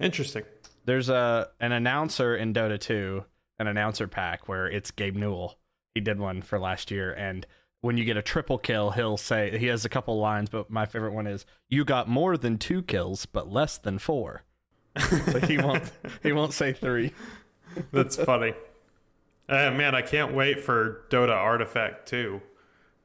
[0.00, 0.44] interesting.
[0.86, 3.26] There's a an announcer in Dota two,
[3.58, 5.58] an announcer pack where it's Gabe Newell.
[5.94, 7.46] He did one for last year, and
[7.82, 10.86] when you get a triple kill, he'll say he has a couple lines, but my
[10.86, 14.44] favorite one is "You got more than two kills, but less than four.
[14.98, 17.12] so he won't he won't say three.
[17.92, 18.54] That's funny.
[19.50, 22.40] Uh, man, I can't wait for Dota Artifact 2.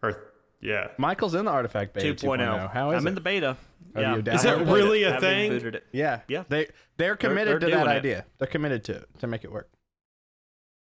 [0.03, 0.87] Or, yeah.
[0.97, 2.37] Michael's in the artifact beta 2.0.
[2.37, 2.71] 2.0.
[2.71, 3.09] How is I'm it?
[3.09, 3.57] in the beta.
[3.95, 4.15] Have yeah.
[4.15, 5.51] you Is it downloaded really a Haven't thing?
[5.51, 5.85] booted it.
[5.91, 6.43] Yeah, Yeah.
[6.47, 7.99] They they're committed they're to that doing it.
[7.99, 8.25] idea.
[8.37, 9.69] They're committed to it to make it work.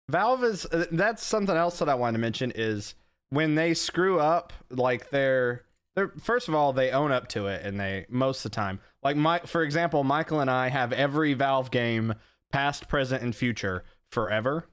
[0.09, 2.95] Valve is uh, that's something else that I wanted to mention is
[3.29, 5.63] when they screw up, like they're
[5.95, 8.79] they're first of all they own up to it and they most of the time
[9.03, 12.13] like my for example Michael and I have every Valve game
[12.51, 14.65] past, present, and future forever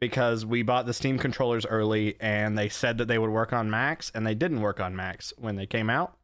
[0.00, 3.70] because we bought the Steam controllers early and they said that they would work on
[3.70, 6.16] Macs and they didn't work on Macs when they came out.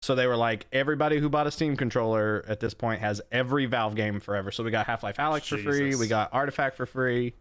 [0.00, 3.66] So they were like, everybody who bought a Steam controller at this point has every
[3.66, 4.50] Valve game forever.
[4.52, 5.94] So we got Half Life Alyx for free.
[5.96, 7.34] We got Artifact for free.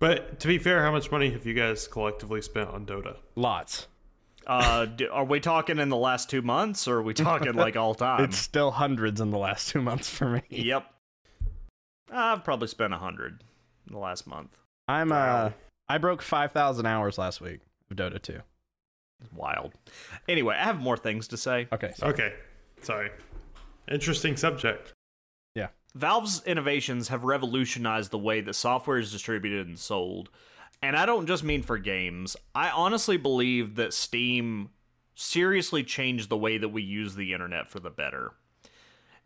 [0.00, 3.16] But to be fair, how much money have you guys collectively spent on Dota?
[3.36, 3.86] Lots.
[4.46, 7.76] Uh, d- are we talking in the last two months, or are we talking like
[7.76, 8.24] all time?
[8.24, 10.42] It's still hundreds in the last two months for me.
[10.50, 10.84] Yep.
[12.12, 13.42] I've probably spent a hundred
[13.86, 14.50] in the last month.
[14.88, 15.46] I'm Wow.
[15.46, 15.52] uh,
[15.88, 18.40] I broke five thousand hours last week of Dota 2.
[19.34, 19.72] Wild.
[20.28, 21.68] Anyway, I have more things to say.
[21.72, 21.92] Okay.
[21.96, 22.34] so- Okay.
[22.82, 23.10] Sorry.
[23.90, 24.92] Interesting subject.
[25.54, 25.68] Yeah.
[25.94, 30.30] Valve's innovations have revolutionized the way that software is distributed and sold.
[30.82, 32.36] And I don't just mean for games.
[32.54, 34.70] I honestly believe that Steam
[35.14, 38.32] seriously changed the way that we use the internet for the better.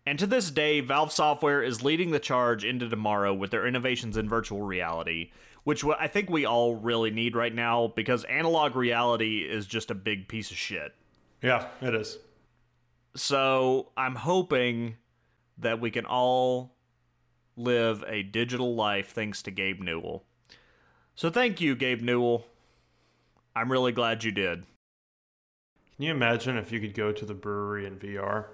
[0.09, 4.17] And to this day, Valve Software is leading the charge into tomorrow with their innovations
[4.17, 5.33] in virtual reality,
[5.65, 9.95] which I think we all really need right now because analog reality is just a
[9.95, 10.95] big piece of shit.
[11.43, 12.17] Yeah, it is.
[13.17, 14.97] So I'm hoping
[15.59, 16.75] that we can all
[17.59, 20.25] live a digital life thanks to Gabe Newell.
[21.17, 22.47] So thank you, Gabe Newell.
[23.55, 24.65] I'm really glad you did.
[25.97, 28.47] Can you imagine if you could go to the brewery in VR?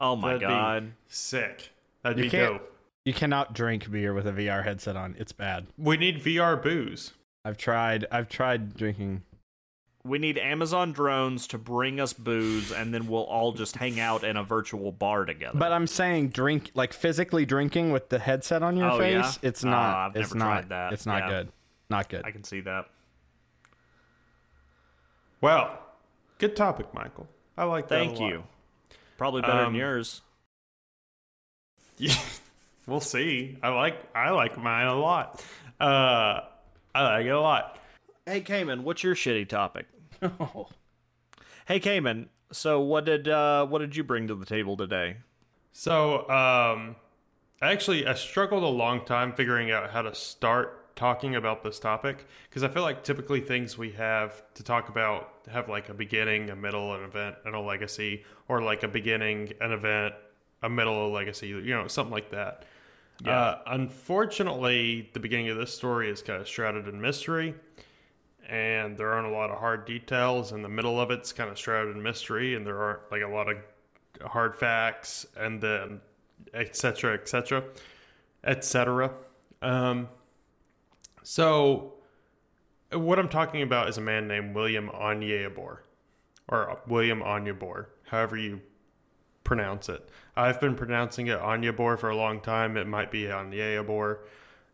[0.00, 0.92] Oh my That'd be god.
[1.08, 1.70] Sick.
[2.02, 2.66] That'd You be dope.
[3.04, 5.14] You cannot drink beer with a VR headset on.
[5.18, 5.66] It's bad.
[5.78, 7.12] We need VR booze.
[7.44, 8.06] I've tried.
[8.10, 9.22] I've tried drinking.
[10.02, 14.24] We need Amazon drones to bring us booze, and then we'll all just hang out
[14.24, 15.58] in a virtual bar together.
[15.58, 19.12] But I'm saying drink like physically drinking with the headset on your Oh, face.
[19.42, 19.48] yeah?
[19.48, 19.74] It's not.
[19.94, 20.52] Ah, I've it's never not.
[20.60, 20.92] tried that.
[20.94, 21.28] It's not Yeah.
[21.28, 21.52] good.
[21.90, 22.24] Not good.
[22.24, 22.86] I can see that.
[25.40, 25.78] Well,
[26.38, 27.28] good topic, Michael.
[27.56, 28.00] I like that.
[28.00, 28.28] a Thank lot.
[28.28, 28.44] you.
[29.20, 30.22] Probably better than Um, yours.
[31.98, 32.16] Yeah,
[32.86, 33.58] we'll see.
[33.62, 35.44] I like I like mine a lot.
[35.78, 36.40] Uh,
[36.94, 37.76] I like it a lot.
[38.24, 39.84] Hey, Cayman, what's your shitty topic?
[40.22, 40.68] Oh.
[41.68, 42.30] Hey, Cayman.
[42.52, 45.16] So, what did uh, what did you bring to the table today?
[45.72, 46.96] So, um,
[47.60, 52.26] actually, I struggled a long time figuring out how to start talking about this topic
[52.48, 56.50] because I feel like typically things we have to talk about have like a beginning,
[56.50, 60.14] a middle, an event, and a legacy, or like a beginning, an event,
[60.62, 62.64] a middle, a legacy, you know, something like that.
[63.24, 67.54] Uh, unfortunately, the beginning of this story is kind of shrouded in mystery,
[68.48, 71.58] and there aren't a lot of hard details, and the middle of it's kind of
[71.58, 73.58] shrouded in mystery, and there aren't like a lot of
[74.22, 76.00] hard facts, and then
[76.54, 77.14] etc.
[77.14, 77.64] etc.
[78.44, 79.12] etc.
[81.22, 81.94] So,
[82.92, 85.78] what I'm talking about is a man named William Onyeabor,
[86.48, 88.60] or William Onyeabor, however you
[89.44, 90.08] pronounce it.
[90.36, 92.76] I've been pronouncing it Onyeabor for a long time.
[92.76, 94.18] It might be Onyeabor.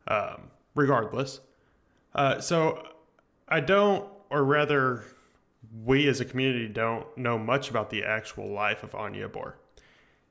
[0.08, 1.40] Um, regardless.
[2.14, 2.86] Uh, so,
[3.48, 5.04] I don't, or rather,
[5.84, 9.54] we as a community don't know much about the actual life of Onyeabor.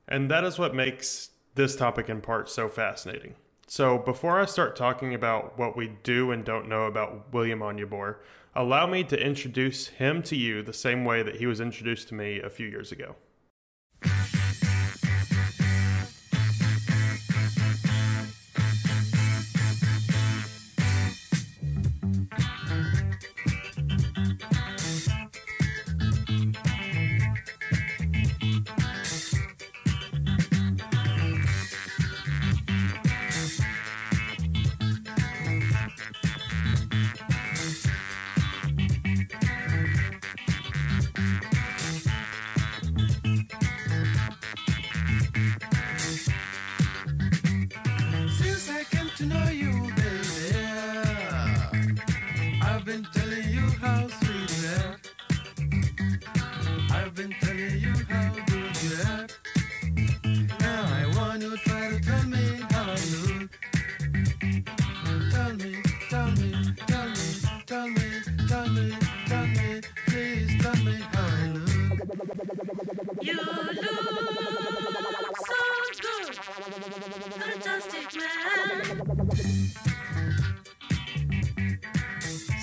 [0.08, 3.34] And that is what makes this topic in part so fascinating.
[3.68, 8.16] So, before I start talking about what we do and don't know about William Onyeabor,
[8.54, 12.14] allow me to introduce him to you the same way that he was introduced to
[12.14, 13.16] me a few years ago.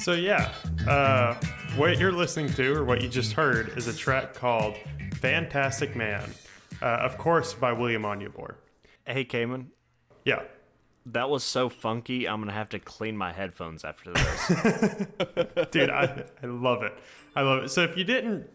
[0.03, 0.51] So, yeah,
[0.85, 1.35] uh,
[1.77, 4.75] what you're listening to, or what you just heard, is a track called
[5.21, 6.29] Fantastic Man,
[6.81, 8.55] uh, of course, by William Onyeabor.
[9.07, 9.71] Hey, Cayman.
[10.25, 10.41] Yeah.
[11.05, 12.27] That was so funky.
[12.27, 14.47] I'm gonna have to clean my headphones after this.
[15.71, 16.93] dude I, I love it
[17.35, 18.47] i love it so if you didn't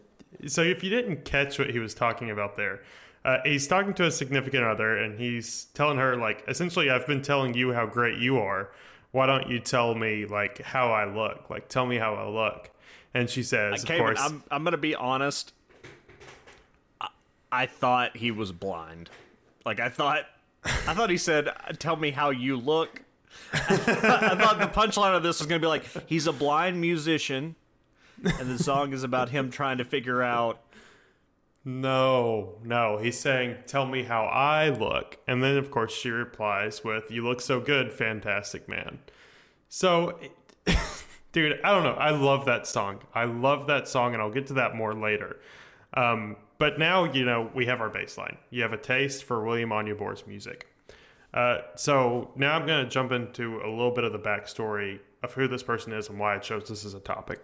[0.47, 2.81] so if you didn't catch what he was talking about there
[3.25, 7.21] uh, he's talking to a significant other and he's telling her like essentially i've been
[7.21, 8.69] telling you how great you are
[9.11, 12.69] why don't you tell me like how i look like tell me how i look
[13.13, 15.53] and she says of course I'm I'm gonna be honest.
[17.01, 17.07] I,
[17.51, 19.09] I thought he was blind.
[19.65, 20.25] Like I thought,
[20.63, 23.03] I thought he said, "Tell me how you look."
[23.53, 27.55] I thought the punchline of this was gonna be like he's a blind musician,
[28.23, 30.61] and the song is about him trying to figure out.
[31.69, 32.97] No, no.
[32.97, 35.19] He's saying, Tell me how I look.
[35.27, 38.97] And then, of course, she replies with, You look so good, fantastic man.
[39.67, 40.19] So,
[41.31, 41.93] dude, I don't know.
[41.93, 43.01] I love that song.
[43.13, 45.39] I love that song, and I'll get to that more later.
[45.93, 48.37] Um, but now, you know, we have our baseline.
[48.49, 50.67] You have a taste for William Onyeabor's music.
[51.35, 55.33] Uh, so now I'm going to jump into a little bit of the backstory of
[55.33, 57.41] who this person is and why I chose this as a topic.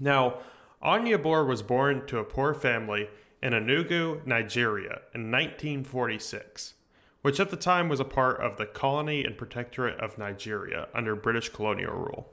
[0.00, 0.38] Now,
[0.82, 3.08] Onyeabor was born to a poor family
[3.42, 6.74] in Enugu, Nigeria in 1946,
[7.22, 11.14] which at the time was a part of the colony and protectorate of Nigeria under
[11.14, 12.28] British colonial rule.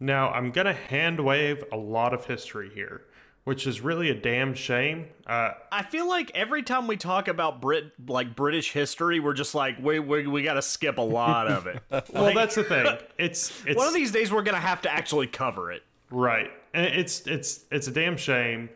[0.00, 3.02] Now, I'm going to hand wave a lot of history here,
[3.44, 5.06] which is really a damn shame.
[5.26, 9.54] Uh, I feel like every time we talk about Brit like British history, we're just
[9.54, 11.80] like we we, we got to skip a lot of it.
[12.12, 12.86] well, that's the thing.
[13.18, 15.82] It's it's One of these days, we're gonna have to actually cover it.
[16.10, 16.50] Right.
[16.74, 18.68] It's it's it's a damn shame.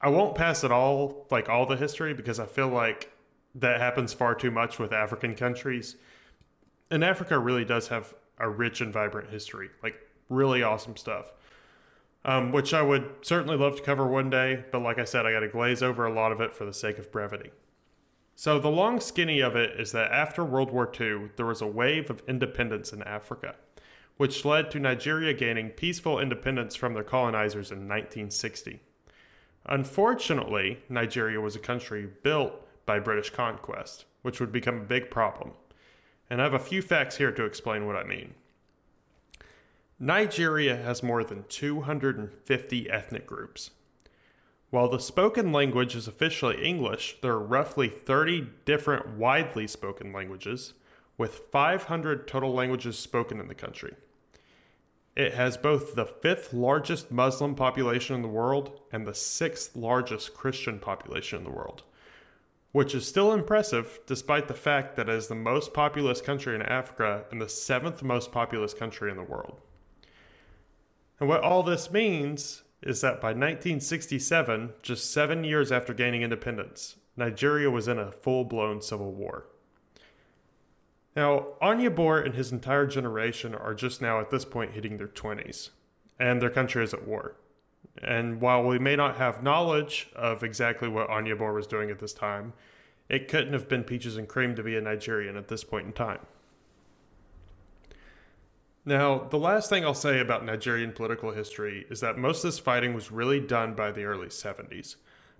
[0.00, 3.12] I won't pass it all like all the history because I feel like
[3.54, 5.96] that happens far too much with African countries.
[6.90, 9.96] And Africa really does have a rich and vibrant history, like
[10.28, 11.32] really awesome stuff.
[12.24, 15.32] Um, which I would certainly love to cover one day, but like I said, I
[15.32, 17.52] got to glaze over a lot of it for the sake of brevity.
[18.34, 21.66] So, the long skinny of it is that after World War II, there was a
[21.68, 23.54] wave of independence in Africa,
[24.16, 28.80] which led to Nigeria gaining peaceful independence from their colonizers in 1960.
[29.66, 32.52] Unfortunately, Nigeria was a country built
[32.86, 35.52] by British conquest, which would become a big problem.
[36.30, 38.34] And I have a few facts here to explain what I mean.
[39.98, 43.70] Nigeria has more than 250 ethnic groups.
[44.70, 50.74] While the spoken language is officially English, there are roughly 30 different widely spoken languages,
[51.16, 53.94] with 500 total languages spoken in the country.
[55.16, 60.34] It has both the fifth largest Muslim population in the world and the sixth largest
[60.34, 61.84] Christian population in the world,
[62.72, 66.60] which is still impressive despite the fact that it is the most populous country in
[66.60, 69.62] Africa and the seventh most populous country in the world.
[71.18, 76.96] And what all this means is that by 1967, just seven years after gaining independence,
[77.16, 79.46] Nigeria was in a full blown civil war.
[81.16, 85.70] Now, Onyeabor and his entire generation are just now at this point hitting their 20s,
[86.20, 87.36] and their country is at war.
[88.02, 92.12] And while we may not have knowledge of exactly what Onyeabor was doing at this
[92.12, 92.52] time,
[93.08, 95.92] it couldn't have been peaches and cream to be a Nigerian at this point in
[95.94, 96.20] time.
[98.84, 102.58] Now, the last thing I'll say about Nigerian political history is that most of this
[102.58, 104.96] fighting was really done by the early 70s.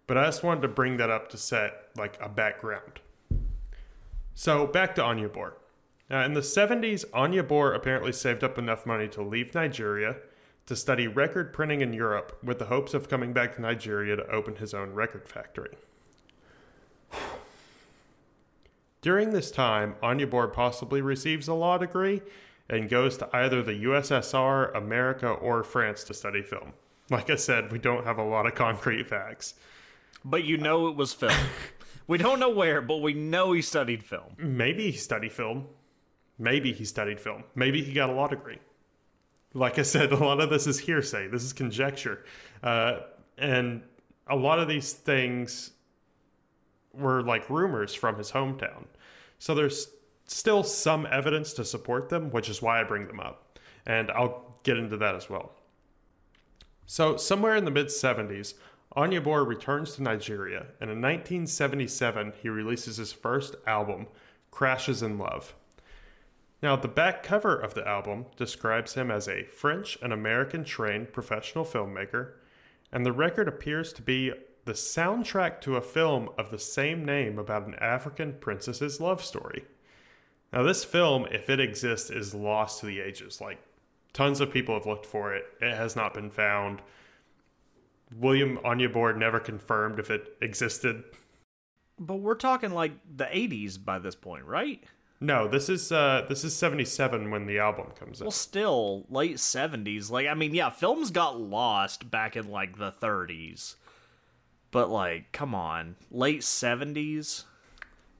[0.06, 3.00] But I just wanted to bring that up to set like a background.
[4.34, 5.52] So, back to Onyeabor.
[6.09, 10.16] Now, in the 70s, Onyeabor apparently saved up enough money to leave Nigeria
[10.66, 14.30] to study record printing in Europe with the hopes of coming back to Nigeria to
[14.30, 15.76] open his own record factory.
[19.00, 22.22] During this time, Onyeabor possibly receives a law degree
[22.68, 26.72] and goes to either the USSR, America, or France to study film.
[27.11, 29.54] Like I said, we don't have a lot of concrete facts.
[30.24, 31.32] But you know it was film.
[32.09, 34.34] we don't know where, but we know he studied film.
[34.38, 35.66] Maybe he studied film.
[36.39, 37.45] Maybe he studied film.
[37.55, 38.59] Maybe he got a law degree.
[39.55, 41.28] Like I said, a lot of this is hearsay.
[41.28, 42.24] This is conjecture.
[42.62, 43.01] Uh,
[43.39, 43.82] and
[44.26, 45.72] a lot of these things
[46.93, 48.84] were like rumors from his hometown.
[49.39, 49.89] So there's
[50.26, 53.59] still some evidence to support them, which is why I bring them up.
[53.87, 55.53] And I'll get into that as well.
[56.87, 58.55] So, somewhere in the mid 70s,
[58.97, 64.07] Onyeabor returns to Nigeria, and in 1977, he releases his first album,
[64.51, 65.55] Crashes in Love.
[66.62, 71.12] Now, the back cover of the album describes him as a French and American trained
[71.12, 72.32] professional filmmaker,
[72.90, 74.32] and the record appears to be
[74.64, 79.64] the soundtrack to a film of the same name about an African princess's love story.
[80.52, 83.40] Now, this film, if it exists, is lost to the ages.
[83.40, 83.59] Like,
[84.12, 85.44] tons of people have looked for it.
[85.61, 86.80] It has not been found.
[88.14, 91.04] William Onyeabor never confirmed if it existed.
[91.98, 94.82] But we're talking like the 80s by this point, right?
[95.20, 98.26] No, this is uh this is 77 when the album comes out.
[98.26, 100.10] Well, still late 70s.
[100.10, 103.76] Like, I mean, yeah, films got lost back in like the 30s.
[104.70, 107.44] But like, come on, late 70s?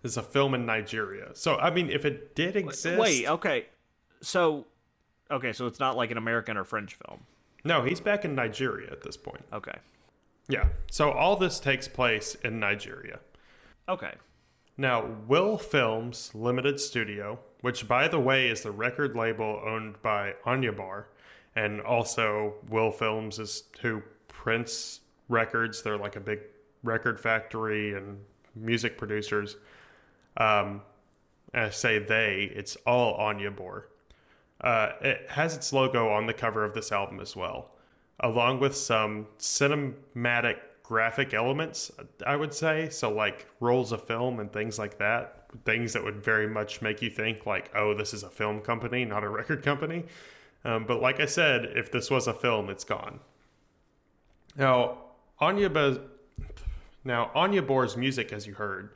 [0.03, 1.31] It's a film in Nigeria.
[1.35, 3.67] So, I mean, if it did exist Wait, okay.
[4.23, 4.67] So
[5.31, 7.21] okay, so it's not like an American or French film.
[7.65, 9.45] No, he's back in Nigeria at this point.
[9.53, 9.77] Okay.
[10.49, 10.69] Yeah.
[10.91, 13.19] So all this takes place in Nigeria.
[13.89, 14.15] Okay.
[14.79, 20.35] Now, Will Films Limited Studio, which by the way is the record label owned by
[20.45, 21.05] Onyeabor,
[21.55, 25.83] and also Will Films is who prints records.
[25.83, 26.41] They're like a big
[26.83, 28.19] record factory and
[28.55, 29.57] music producers.
[30.37, 30.83] Um,
[31.55, 33.85] I say they, it's all Onyeabor.
[34.61, 37.71] Uh, it has its logo on the cover of this album as well,
[38.21, 41.91] along with some cinematic graphic elements,
[42.25, 42.89] I would say.
[42.91, 45.47] So, like rolls of film and things like that.
[45.65, 49.05] Things that would very much make you think, like, oh, this is a film company,
[49.05, 50.05] not a record company.
[50.65, 53.21] Um, but, like I said, if this was a film, it's gone.
[54.57, 54.99] Now,
[55.39, 55.69] Anya
[57.05, 58.91] now Onyeabor's music, as you heard,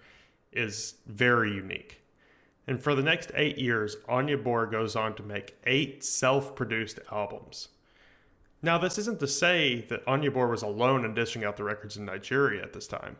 [0.53, 2.03] is very unique.
[2.67, 7.69] And for the next eight years, Onyeabor goes on to make eight self produced albums.
[8.63, 12.05] Now, this isn't to say that Onyeabor was alone in dishing out the records in
[12.05, 13.17] Nigeria at this time.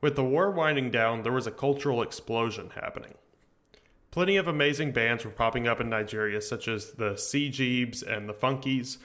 [0.00, 3.14] With the war winding down, there was a cultural explosion happening.
[4.10, 8.28] Plenty of amazing bands were popping up in Nigeria, such as the Sea Jeebs and
[8.28, 8.98] the Funkees.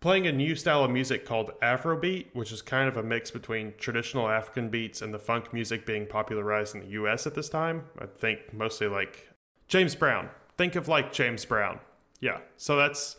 [0.00, 3.72] playing a new style of music called Afrobeat, which is kind of a mix between
[3.78, 7.84] traditional African beats and the funk music being popularized in the US at this time.
[7.98, 9.30] I think mostly like
[9.66, 10.28] James Brown.
[10.58, 11.80] Think of like James Brown.
[12.20, 12.40] Yeah.
[12.58, 13.16] So that's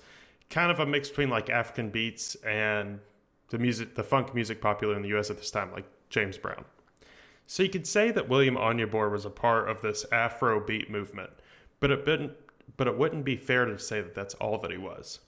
[0.49, 2.99] kind of a mix between like African beats and
[3.49, 6.65] the music the funk music popular in the US at this time, like James Brown.
[7.47, 11.29] So you could say that William Onyeabor was a part of this Afro beat movement,
[11.79, 12.33] but it didn't,
[12.75, 15.19] but it wouldn't be fair to say that that's all that he was.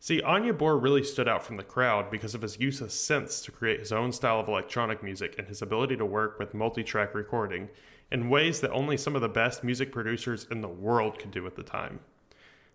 [0.00, 3.50] See, Onyeabor really stood out from the crowd because of his use of synths to
[3.50, 7.68] create his own style of electronic music and his ability to work with multi-track recording
[8.10, 11.46] in ways that only some of the best music producers in the world could do
[11.46, 11.98] at the time.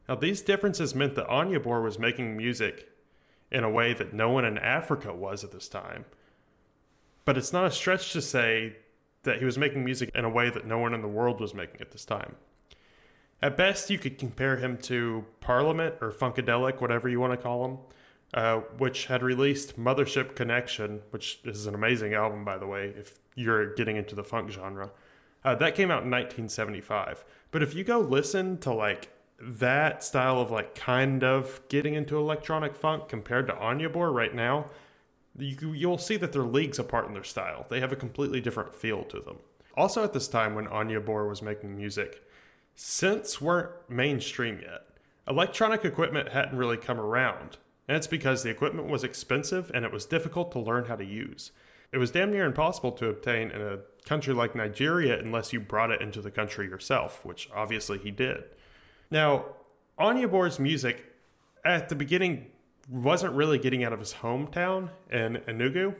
[0.07, 2.89] Now, these differences meant that Onyeabor was making music
[3.51, 6.05] in a way that no one in Africa was at this time.
[7.25, 8.77] But it's not a stretch to say
[9.23, 11.53] that he was making music in a way that no one in the world was
[11.53, 12.35] making at this time.
[13.41, 17.65] At best, you could compare him to Parliament or Funkadelic, whatever you want to call
[17.65, 17.77] him,
[18.33, 23.19] uh, which had released Mothership Connection, which is an amazing album, by the way, if
[23.35, 24.91] you're getting into the funk genre.
[25.45, 27.25] Uh, that came out in 1975.
[27.51, 29.09] But if you go listen to like
[29.45, 34.33] that style of like kind of getting into electronic funk compared to Anya Onyeabor right
[34.33, 34.69] now,
[35.37, 37.65] you, you'll see that they're leagues apart in their style.
[37.69, 39.37] They have a completely different feel to them.
[39.75, 42.23] Also, at this time when Anya Onyeabor was making music,
[42.77, 44.87] synths weren't mainstream yet.
[45.27, 49.91] Electronic equipment hadn't really come around, and it's because the equipment was expensive and it
[49.91, 51.51] was difficult to learn how to use.
[51.91, 55.91] It was damn near impossible to obtain in a country like Nigeria unless you brought
[55.91, 58.43] it into the country yourself, which obviously he did.
[59.13, 59.45] Now,
[59.99, 61.05] Onyeabor's music
[61.63, 62.47] at the beginning
[62.89, 65.93] wasn't really getting out of his hometown in Enugu,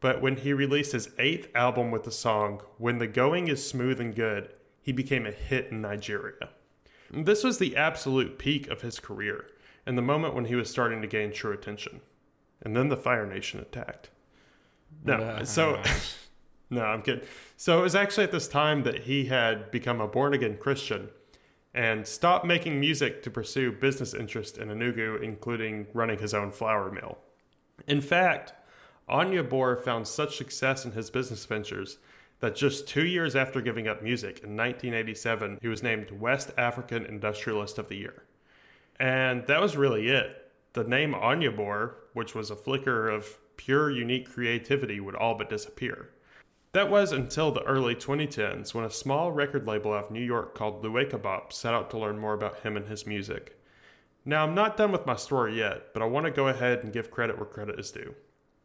[0.00, 4.00] but when he released his eighth album with the song When the Going is Smooth
[4.00, 6.48] and Good, he became a hit in Nigeria.
[7.12, 9.44] This was the absolute peak of his career,
[9.84, 12.00] and the moment when he was starting to gain true attention.
[12.62, 14.08] And then the Fire Nation attacked.
[15.04, 15.82] No, so
[16.70, 17.26] no, I'm kidding.
[17.58, 21.10] So it was actually at this time that he had become a born again Christian
[21.74, 26.90] and stopped making music to pursue business interests in Enugu, including running his own flour
[26.90, 27.18] mill.
[27.86, 28.52] In fact,
[29.08, 31.98] Onyeabor found such success in his business ventures
[32.40, 37.04] that just two years after giving up music, in 1987, he was named West African
[37.04, 38.24] Industrialist of the Year.
[38.98, 40.50] And that was really it.
[40.72, 46.10] The name Onyeabor, which was a flicker of pure, unique creativity, would all but disappear.
[46.72, 50.54] That was until the early 2010s when a small record label out of New York
[50.54, 53.58] called Luaka Bop set out to learn more about him and his music.
[54.24, 56.92] Now, I'm not done with my story yet, but I want to go ahead and
[56.92, 58.14] give credit where credit is due.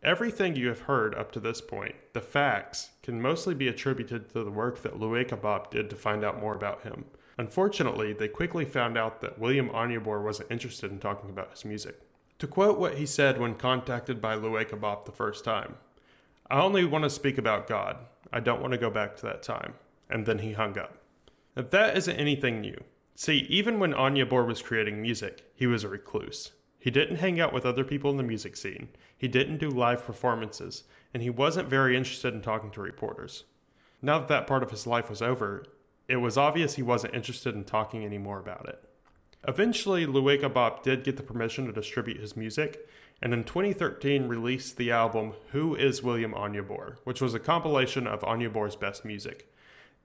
[0.03, 4.43] Everything you have heard up to this point, the facts, can mostly be attributed to
[4.43, 7.05] the work that Luaka Bop did to find out more about him.
[7.39, 11.99] Unfortunately, they quickly found out that William Onyeabor wasn't interested in talking about his music.
[12.37, 15.77] To quote what he said when contacted by Luaka Bop the first time,
[16.49, 17.97] I only want to speak about God.
[18.31, 19.73] I don't want to go back to that time.
[20.09, 20.97] And then he hung up.
[21.55, 22.83] That isn't anything new.
[23.15, 26.51] See, even when Onyeabor was creating music, he was a recluse.
[26.77, 30.05] He didn't hang out with other people in the music scene, he didn't do live
[30.05, 30.83] performances,
[31.13, 33.45] and he wasn't very interested in talking to reporters.
[34.01, 35.65] Now that that part of his life was over,
[36.07, 38.83] it was obvious he wasn't interested in talking anymore about it.
[39.47, 42.87] Eventually, Luaka Bop did get the permission to distribute his music,
[43.21, 48.21] and in 2013 released the album Who is William Onyeabor, which was a compilation of
[48.21, 49.51] Onyeabor's best music.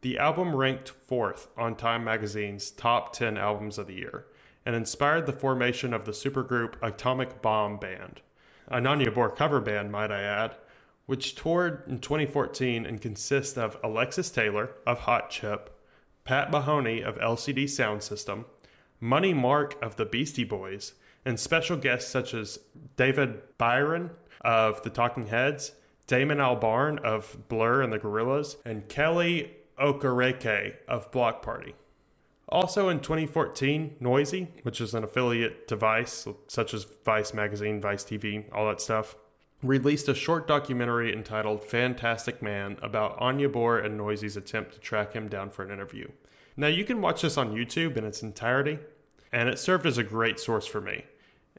[0.03, 4.27] The album ranked fourth on Time magazine's top 10 albums of the year,
[4.65, 8.21] and inspired the formation of the supergroup Atomic Bomb Band,
[8.69, 10.57] an Onyeabor cover band, might I add,
[11.07, 15.77] which toured in 2014 and consists of Alexis Taylor of Hot Chip,
[16.25, 18.45] Pat Mahoney of LCD Soundsystem,
[19.01, 20.93] Money Mark of the Beastie Boys,
[21.25, 22.59] and special guests such as
[22.97, 24.11] David Byrne
[24.43, 25.73] of the Talking Heads,
[26.07, 31.75] Damon Albarn of Blur and the Gorillaz, and Kele Okereke of Bloc Party.
[32.49, 38.03] Also in 2014, Noisey, which is an affiliate to Vice, such as Vice Magazine, Vice
[38.03, 39.15] TV, all that stuff,
[39.63, 45.29] released a short documentary entitled Fantastic Man about Onyeabor and Noisey's attempt to track him
[45.29, 46.09] down for an interview.
[46.57, 48.81] Now, you can watch this on YouTube in its entirety,
[49.33, 51.05] and it served as a great source for me.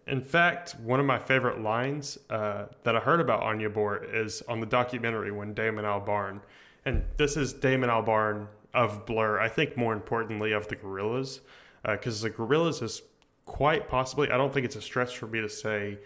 [0.07, 4.41] In fact, one of my favorite lines uh, that I heard about Anya Onyeabor is
[4.43, 6.41] on the documentary when Damon Albarn,
[6.85, 11.41] and this is Damon Albarn of Blur, I think more importantly of the Gorillaz,
[11.83, 13.01] because the Gorillaz is
[13.45, 15.99] quite possibly, I don't think it's a stretch for me to say,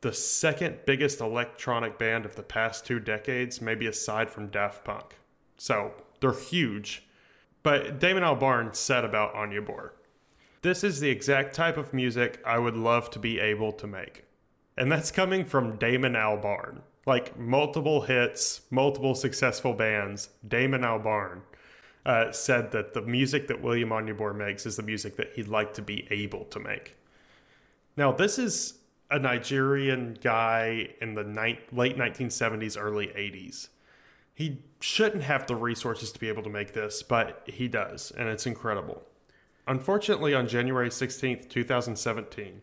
[0.00, 5.16] the second biggest electronic band of the past two decades, maybe aside from Daft Punk.
[5.56, 7.06] So they're huge.
[7.62, 9.90] But Damon Albarn said about Onyeabor,
[10.64, 14.24] this is the exact type of music I would love to be able to make.
[14.78, 16.80] And that's coming from Damon Albarn.
[17.06, 20.30] Like multiple hits, multiple successful bands.
[20.48, 21.42] Damon Albarn
[22.06, 25.74] uh, said that the music that William Onyeabor makes is the music that he'd like
[25.74, 26.96] to be able to make.
[27.98, 28.78] Now, this is
[29.10, 33.68] a Nigerian guy in the ni- late 1970s, early 80s.
[34.32, 38.30] He shouldn't have the resources to be able to make this, but he does, and
[38.30, 39.02] it's incredible.
[39.66, 42.60] Unfortunately, on January 16th, 2017,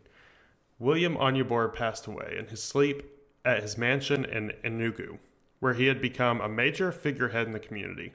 [0.77, 3.03] William Onyeabor passed away in his sleep
[3.43, 5.17] at his mansion in Enugu,
[5.59, 8.13] where he had become a major figurehead in the community.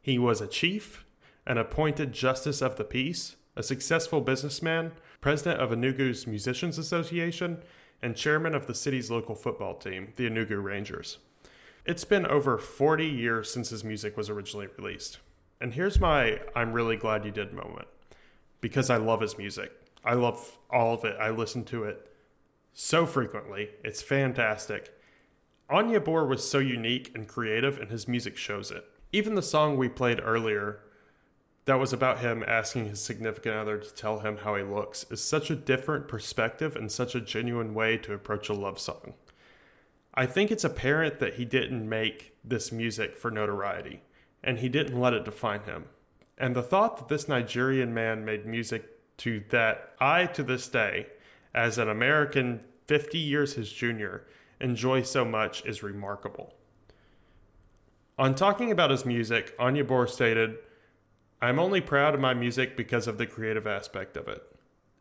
[0.00, 1.04] He was a chief,
[1.46, 7.58] an appointed justice of the peace, a successful businessman, president of Enugu's Musicians Association,
[8.00, 11.18] and chairman of the city's local football team, the Enugu Rangers.
[11.84, 15.18] It's been over 40 years since his music was originally released.
[15.60, 17.88] And here's my I'm really glad you did moment.
[18.62, 19.72] Because I love his music.
[20.02, 21.16] I love all of it.
[21.20, 22.10] I listen to it
[22.72, 23.68] so frequently.
[23.84, 24.98] It's fantastic.
[25.70, 28.84] Onyeabor was so unique and creative, and his music shows it.
[29.12, 30.80] Even the song we played earlier,
[31.64, 35.22] that was about him asking his significant other to tell him how he looks, is
[35.22, 39.14] such a different perspective and such a genuine way to approach a love song.
[40.14, 44.02] I think it's apparent that he didn't make this music for notoriety,
[44.42, 45.86] and he didn't let it define him.
[46.38, 51.06] And the thought that this Nigerian man made music to that I, to this day,
[51.54, 54.26] as an American 50 years his junior,
[54.60, 56.54] enjoy so much is remarkable.
[58.18, 60.56] On talking about his music, Onyeabor stated,
[61.40, 64.42] I'm only proud of my music because of the creative aspect of it.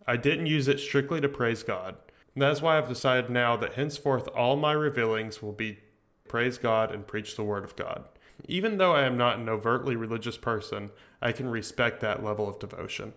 [0.08, 1.96] I didn't use it strictly to praise God.
[2.34, 5.80] And That is why I've decided now that henceforth all my revealings will be
[6.28, 8.06] praise God and preach the word of God.
[8.48, 10.92] Even though I am not an overtly religious person,
[11.22, 13.14] I can respect that level of devotion.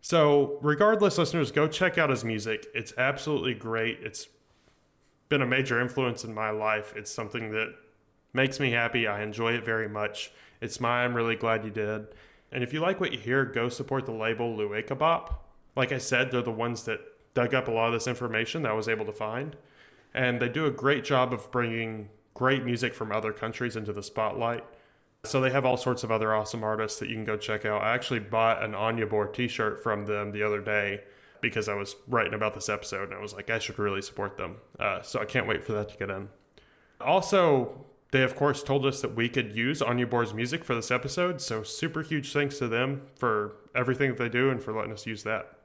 [0.00, 2.66] So, regardless, listeners, go check out his music.
[2.74, 4.00] It's absolutely great.
[4.02, 4.28] It's
[5.28, 6.92] been a major influence in my life.
[6.96, 7.74] It's something that
[8.34, 9.06] makes me happy.
[9.06, 10.30] I enjoy it very much.
[10.60, 12.08] It's my I'm really glad you did.
[12.52, 15.48] And if you like what you hear, go support the label Luaka Bop.
[15.74, 17.00] Like I said, they're the ones that
[17.34, 19.56] dug up a lot of this information that I was able to find.
[20.12, 24.02] And they do a great job of bringing great music from other countries into the
[24.02, 24.64] spotlight.
[25.24, 27.82] So they have all sorts of other awesome artists that you can go check out.
[27.82, 31.00] I actually bought an Onyeabor t-shirt from them the other day
[31.40, 34.36] because I was writing about this episode and I was like, I should really support
[34.36, 34.56] them.
[34.78, 36.28] Uh, so I can't wait for that to get in.
[37.00, 41.40] Also, they of course told us that we could use Onyeabor's music for this episode.
[41.40, 45.06] So super huge thanks to them for everything that they do and for letting us
[45.06, 45.58] use that.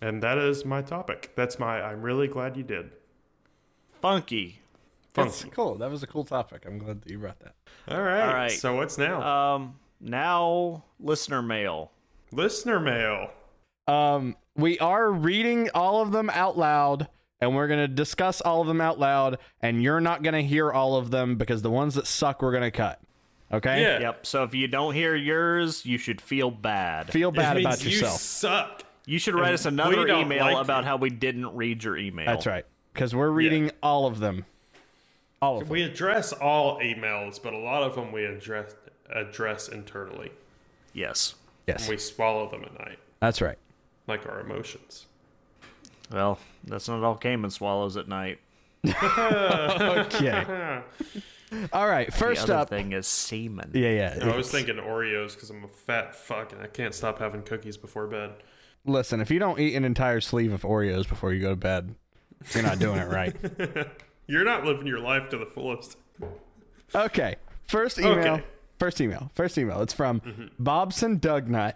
[0.00, 1.32] And that is my topic.
[1.36, 2.90] That's my I'm really glad you did.
[4.00, 4.60] Funky.
[5.24, 5.54] That's Funky.
[5.54, 5.74] cool.
[5.76, 6.64] That was a cool topic.
[6.66, 7.54] I'm glad that you brought that.
[7.88, 8.28] All right.
[8.28, 8.50] All right.
[8.50, 9.22] So what's now?
[9.22, 11.92] Um, now listener mail.
[12.32, 13.30] Listener mail.
[13.86, 17.08] Um, we are reading all of them out loud,
[17.40, 19.38] and we're gonna discuss all of them out loud.
[19.62, 22.70] And you're not gonna hear all of them because the ones that suck we're gonna
[22.70, 23.00] cut.
[23.52, 23.80] Okay.
[23.80, 24.00] Yeah.
[24.00, 24.26] Yep.
[24.26, 27.10] So if you don't hear yours, you should feel bad.
[27.10, 28.12] Feel bad it about yourself.
[28.12, 28.82] You suck.
[29.06, 30.88] You should write us another email like about you.
[30.88, 32.26] how we didn't read your email.
[32.26, 32.66] That's right.
[32.92, 34.44] Because we're reading all of them.
[35.40, 35.68] All of them.
[35.68, 38.74] We address all emails, but a lot of them we address
[39.10, 40.32] address internally.
[40.92, 41.34] Yes.
[41.66, 41.88] Yes.
[41.88, 43.58] We swallow them at night, That's right.
[44.06, 45.06] like our emotions.
[46.10, 48.38] Well, that's not all Cayman swallows at night.
[48.86, 50.82] Okay.
[51.72, 52.06] all right.
[52.06, 52.70] The First other up.
[52.70, 53.70] thing is semen.
[53.74, 54.18] Yeah, yeah.
[54.32, 57.76] I was thinking Oreos because I'm a fat fuck and I can't stop having cookies
[57.76, 58.32] before bed.
[58.86, 61.94] Listen, if you don't eat an entire sleeve of Oreos before you go to bed,
[62.54, 63.36] you're not doing it right.
[64.28, 65.96] You're not living your life to the fullest.
[66.94, 67.36] Okay.
[67.66, 68.12] First email.
[68.34, 68.44] Okay.
[68.78, 69.30] First email.
[69.34, 69.82] First email.
[69.82, 70.22] It's from
[70.58, 71.74] Bobson Dugnut,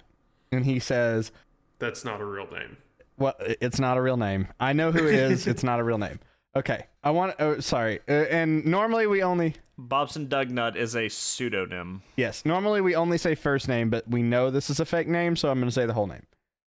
[0.53, 1.33] and he says,
[1.79, 2.77] That's not a real name.
[3.19, 4.49] "Well, it's not a real name.
[4.61, 5.47] I know who it is.
[5.47, 6.21] it's not a real name."
[6.55, 6.87] Okay.
[7.03, 7.35] I want.
[7.39, 8.01] Oh, sorry.
[8.09, 9.55] Uh, and normally we only.
[9.79, 12.03] Bobson Dugnut is a pseudonym.
[12.17, 12.45] Yes.
[12.45, 15.51] Normally we only say first name, but we know this is a fake name, so
[15.51, 16.27] I'm going to say the whole name,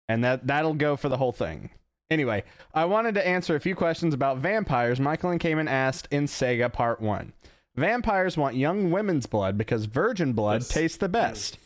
[0.09, 1.71] and that that'll go for the whole thing.
[2.15, 6.27] Anyway, I wanted to answer a few questions about vampires Michael and Cayman asked in
[6.27, 7.33] Sega Part 1.
[7.75, 11.59] Vampires want young women's blood because virgin blood This- tastes the best.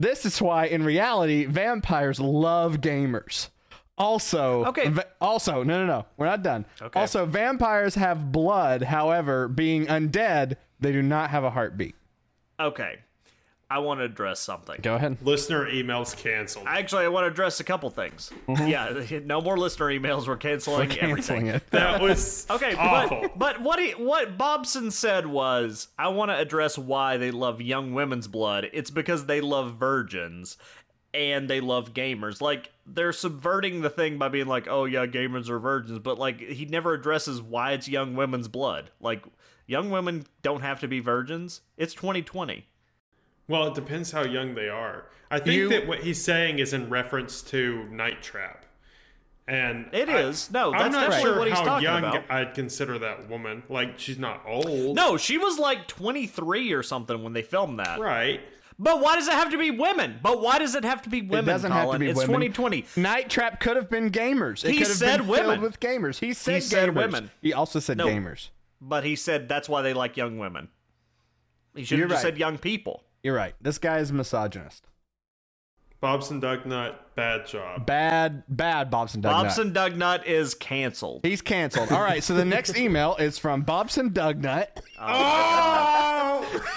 [0.00, 3.50] This is why, in reality, vampires love gamers.
[3.98, 4.88] Also, Okay.
[4.88, 6.64] va- also, no, no, no, we're not done.
[6.80, 6.98] Okay.
[6.98, 8.82] Also, vampires have blood.
[8.84, 11.94] However, being undead, they do not have a heartbeat.
[12.58, 13.00] Okay.
[13.74, 14.78] I want to address something.
[14.82, 15.18] Go ahead.
[15.22, 16.66] Listener emails canceled.
[16.68, 18.30] Actually, I want to address a couple things.
[18.46, 18.66] Mm-hmm.
[18.68, 20.28] Yeah, no more listener emails.
[20.28, 21.46] We're canceling, Canceling everything.
[21.48, 21.70] it.
[21.70, 23.22] that was Okay, awful.
[23.22, 27.60] but but what he what Bobson said was, I want to address why they love
[27.60, 28.68] young women's blood.
[28.72, 30.56] It's because they love virgins.
[31.12, 32.40] and they love gamers.
[32.40, 36.40] Like they're subverting the thing by being like, "Oh yeah, gamers are virgins," but like
[36.40, 38.90] he never addresses why it's young women's blood.
[39.00, 39.24] Like
[39.66, 41.60] young women don't have to be virgins.
[41.76, 42.66] It's 2020.
[43.48, 45.06] Well, it depends how young they are.
[45.30, 48.64] I think You- that what he's saying is in reference to Night Trap.
[49.46, 50.50] And It I- is.
[50.50, 52.30] No, I'm not definitely sure what he's how talking young about.
[52.30, 53.62] I'd consider that woman.
[53.68, 54.96] Like she's not old.
[54.96, 57.98] No, she was like 23 or something when they filmed that.
[58.00, 58.40] Right.
[58.78, 60.18] But why does it have to be women?
[60.22, 61.44] But why does it have to be women?
[61.44, 62.00] it doesn't have to Colin?
[62.00, 62.50] be it's women.
[62.52, 62.86] 2020.
[62.96, 64.64] Night Trap could have been gamers.
[64.64, 65.46] It He could have said been women.
[65.50, 66.18] filled with gamers.
[66.20, 66.94] He said, said gamers.
[66.94, 67.30] women.
[67.42, 68.06] He also said No.
[68.06, 68.48] gamers.
[68.80, 70.68] But he said that's why they like young women.
[71.76, 72.30] He should You're have just right.
[72.32, 73.04] said young people.
[73.24, 73.54] You're right.
[73.60, 74.86] This guy is misogynist.
[76.00, 77.86] Bobson Dugnut, bad job.
[77.86, 79.44] Bad, bad Bobson Dugnut.
[79.44, 81.24] Bobson Dugnut is canceled.
[81.24, 81.90] He's canceled.
[81.90, 84.68] All right, so the next email is from Bobson Dugnut.
[85.00, 86.62] Oh!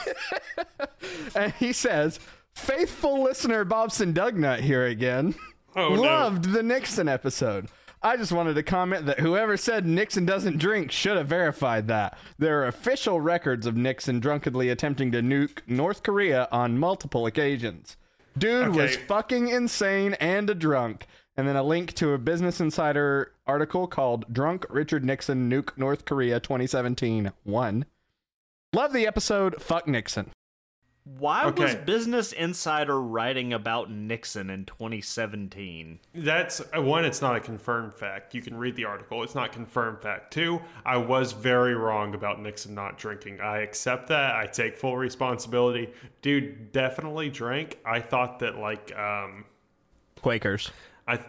[1.35, 2.19] And he says,
[2.55, 5.35] Faithful listener Bobson Dugnut here again.
[5.75, 6.01] Oh, no.
[6.01, 7.67] Loved the Nixon episode.
[8.01, 12.17] I just wanted to comment that whoever said Nixon doesn't drink should have verified that.
[12.37, 17.97] There are official records of Nixon drunkenly attempting to nuke North Korea on multiple occasions.
[18.37, 21.07] Dude was fucking insane and a drunk.
[21.35, 26.05] And then a link to a Business Insider article called Drunk Richard Nixon Nuke North
[26.05, 27.85] Korea 2017 1.
[28.73, 29.61] Love the episode.
[29.61, 30.31] Fuck Nixon.
[31.17, 35.99] Why was Business Insider writing about Nixon in 2017?
[36.13, 37.05] That's uh, one.
[37.05, 38.35] It's not a confirmed fact.
[38.35, 39.23] You can read the article.
[39.23, 40.33] It's not confirmed fact.
[40.33, 43.39] Two, I was very wrong about Nixon not drinking.
[43.39, 44.35] I accept that.
[44.35, 45.89] I take full responsibility.
[46.21, 47.79] Dude, definitely drank.
[47.85, 49.45] I thought that like um,
[50.21, 50.71] Quakers.
[51.07, 51.19] I,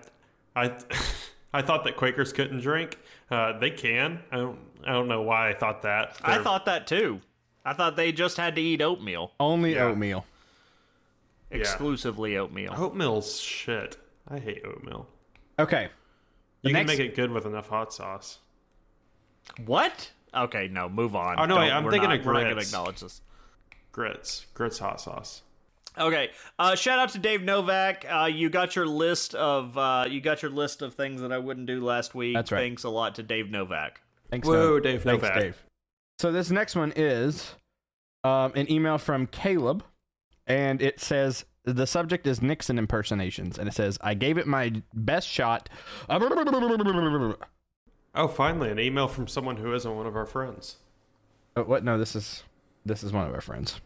[0.56, 0.76] I,
[1.52, 2.98] I thought that Quakers couldn't drink.
[3.30, 4.20] Uh, they can.
[4.32, 4.58] I don't.
[4.86, 6.16] I don't know why I thought that.
[6.22, 7.20] I They're- thought that too.
[7.68, 9.84] I thought they just had to eat oatmeal, Only Yeah.
[9.84, 10.24] oatmeal.
[11.50, 12.74] exclusively oatmeal.
[12.76, 13.96] oatmeal's shit.
[14.28, 15.08] I hate oatmeal.
[15.58, 15.88] Okay.
[16.62, 18.38] You The can make it good with enough hot sauce.
[19.66, 20.10] What?
[20.34, 21.38] Okay, no, move on.
[21.38, 22.68] Oh, no, wait, I'm we're thinking not, of We're not going to grits.
[22.70, 23.20] acknowledge this.
[23.92, 25.42] Grits, grits hot sauce.
[25.96, 26.30] Okay.
[26.58, 28.04] Uh, shout out to Dave Novak.
[28.08, 31.38] Uh, you got your list of uh, you got your list of things that I
[31.38, 32.34] wouldn't do last week.
[32.34, 32.60] That's right.
[32.60, 34.00] Thanks a lot to Dave Novak.
[34.30, 34.82] Thanks, Whoa, Dave.
[34.98, 35.40] Dave Thanks, Novak.
[35.40, 35.62] Dave.
[36.20, 37.54] So this next one is
[38.28, 39.84] um, an email from Caleb,
[40.46, 44.82] and it says the subject is Nixon impersonations, and it says I gave it my
[44.94, 45.68] best shot.
[48.14, 50.76] Oh, finally, an email from someone who isn't one of our friends.
[51.56, 51.84] Oh, what?
[51.84, 52.42] No, this is
[52.84, 53.80] this is one of our friends.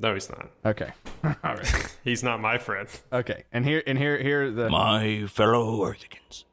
[0.00, 0.48] No, he's not.
[0.64, 0.90] Okay.
[1.24, 1.96] All right.
[2.04, 2.88] He's not my friend.
[3.12, 3.44] Okay.
[3.52, 6.44] And here and here here the My fellow Earthicans,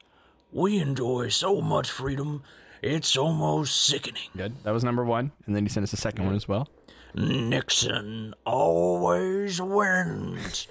[0.51, 2.43] we enjoy so much freedom,
[2.81, 4.29] it's almost sickening.
[4.35, 4.53] good.
[4.63, 6.69] That was number one, and then he sent us a second one as well.
[7.15, 10.67] Nixon always wins.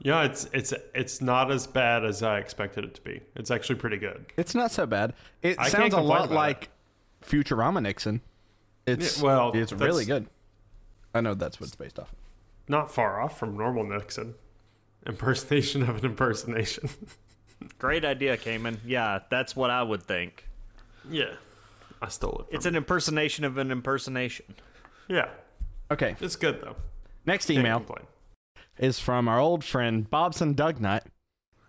[0.00, 3.20] Yeah, it's it's it's not as bad as I expected it to be.
[3.36, 4.26] It's actually pretty good.
[4.36, 5.14] It's not so bad.
[5.42, 6.70] It I sounds a lot about like
[7.24, 8.22] Futurama Nixon.
[8.86, 10.26] It's Yeah, well, it's really good.
[11.14, 12.12] I know that's what it's based off.
[12.68, 14.34] Not far off from normal Nixon.
[15.06, 16.88] Impersonation of an impersonation.
[17.78, 18.80] Great idea, Cayman.
[18.84, 20.46] Yeah, that's what I would think.
[21.10, 21.34] yeah,
[22.02, 22.46] I stole it.
[22.48, 24.46] From It's an impersonation of an impersonation.
[25.08, 25.28] yeah,
[25.90, 26.16] Okay.
[26.20, 26.76] it's good though.
[27.26, 28.06] Next Can't email complain.
[28.78, 31.02] is from our old friend Bobson Dugnut,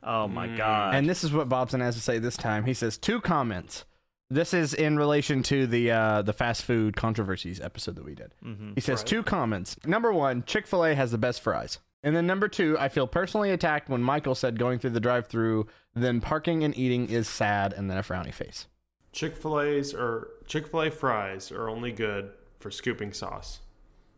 [0.04, 0.96] Oh my god.
[0.96, 2.66] and this is what Bobson has to say this time.
[2.66, 3.86] He says two comments.
[4.30, 8.32] This is in relation to the uh, the fast food controversies episode that we did.
[8.76, 9.76] He says two comments.
[9.86, 13.08] Number one, Chick Fil A has the best fries, and then number two, I feel
[13.08, 17.74] personally attacked when Michael said going through the drive-through, then parking and eating is sad,
[17.74, 18.68] and then a frowny face.
[19.12, 23.60] Chick Fil A's or Chick Fil A fries are only good for scooping sauce.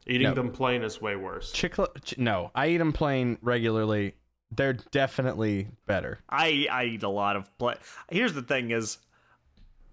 [0.06, 0.34] Eating No.
[0.34, 1.52] them plain is way worse.
[1.52, 4.16] Chick Ch- no, I eat them plain regularly.
[4.52, 6.20] They're definitely better.
[6.30, 7.76] I I eat a lot of play.
[8.12, 8.98] Here's the thing: is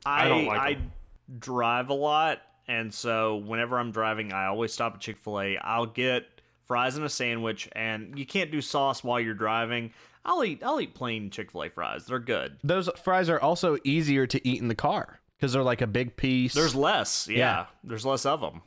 [0.04, 0.92] I I don't like I 'em.
[1.38, 5.56] drive a lot, and so whenever I'm driving, I always stop at Chick Fil A.
[5.58, 6.26] I'll get
[6.66, 9.92] fries and a sandwich, and you can't do sauce while you're driving.
[10.24, 12.06] I'll eat I'll eat plain Chick Fil A fries.
[12.06, 12.58] They're good.
[12.62, 16.16] Those fries are also easier to eat in the car because they're like a big
[16.16, 16.52] piece.
[16.54, 17.36] There's less, yeah.
[17.36, 17.66] Yeah.
[17.84, 18.60] There's less of them.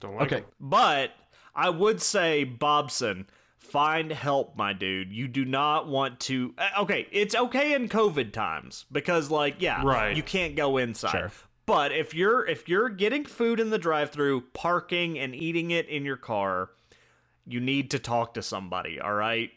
[0.00, 0.36] Don't like okay.
[0.42, 0.44] 'em.
[0.60, 1.10] But
[1.54, 3.26] I would say, Bobson,
[3.58, 5.12] find help, my dude.
[5.12, 6.54] You do not want to.
[6.58, 10.16] uh, Okay, it's okay in COVID times because, like, yeah, Right.
[10.16, 11.10] you can't go inside.
[11.10, 11.32] Sure.
[11.64, 16.04] But if you're if you're getting food in the drive-through, parking and eating it in
[16.04, 16.70] your car,
[17.44, 19.00] you need to talk to somebody.
[19.00, 19.50] All right.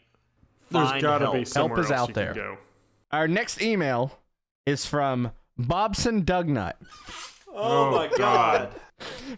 [0.70, 1.36] There's Find gotta help.
[1.36, 2.32] be somewhere is out there.
[2.34, 2.58] Go.
[3.10, 4.18] Our next email
[4.66, 6.74] is from Bobson Dugnut.
[7.52, 8.72] Oh, oh my god.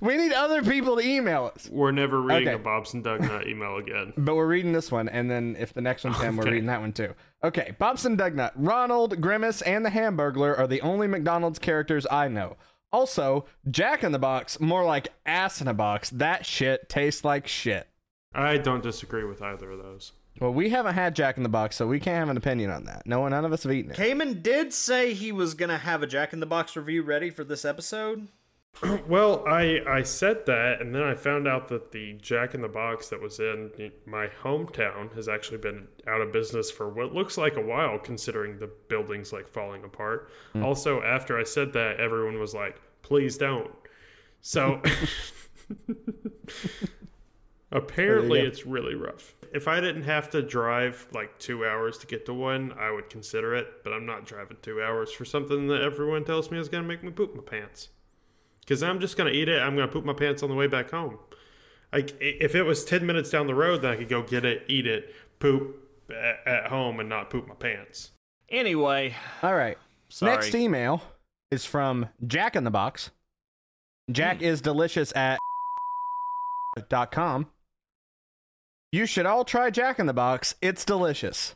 [0.00, 1.68] We need other people to email us.
[1.70, 2.56] We're never reading Okay.
[2.56, 4.12] a Bobson Dugnut email again.
[4.16, 6.80] But we're reading this one, and then if the next one's him, we're reading that
[6.80, 7.14] one too.
[7.44, 12.56] Okay, Bobson Dugnut, Ronald, Grimace, and the Hamburglar are the only McDonald's characters I know.
[12.92, 16.10] Also, Jack in the Box, more like ass in a box.
[16.10, 17.86] That shit tastes like shit.
[18.34, 20.12] I don't disagree with either of those.
[20.40, 22.84] Well, we haven't had Jack in the Box, so we can't have an opinion on
[22.84, 23.06] that.
[23.06, 23.96] No one, none of us have eaten it.
[23.96, 27.44] Cayman did say he was gonna have a Jack in the Box review ready for
[27.44, 28.28] this episode.
[29.06, 32.68] Well, I I said that, and then I found out that the Jack in the
[32.68, 33.70] Box that was in
[34.06, 38.58] my hometown has actually been out of business for what looks like a while, considering
[38.58, 40.30] the building's like falling apart.
[40.54, 40.64] Hmm.
[40.64, 43.70] Also, after I said that, everyone was like, "Please don't."
[44.40, 44.80] So
[47.72, 49.34] apparently, it's really rough.
[49.52, 53.10] If I didn't have to drive like two hours to get to one, I would
[53.10, 53.84] consider it.
[53.84, 57.02] But I'm not driving two hours for something that everyone tells me is gonna make
[57.02, 57.88] me poop my pants.
[58.60, 59.60] Because I'm just gonna eat it.
[59.60, 61.18] I'm gonna poop my pants on the way back home.
[61.92, 64.44] Like i- if it was ten minutes down the road, then I could go get
[64.44, 65.76] it, eat it, poop
[66.10, 68.12] at, at home, and not poop my pants.
[68.48, 69.78] Anyway, All right.
[70.08, 70.32] sorry.
[70.32, 71.02] Next email
[71.50, 73.10] is from Jack in the Box.
[74.10, 74.44] Jack hmm.
[74.44, 75.38] is delicious at
[76.88, 77.46] dot com.
[78.92, 80.54] You should all try Jack in the Box.
[80.60, 81.54] It's delicious.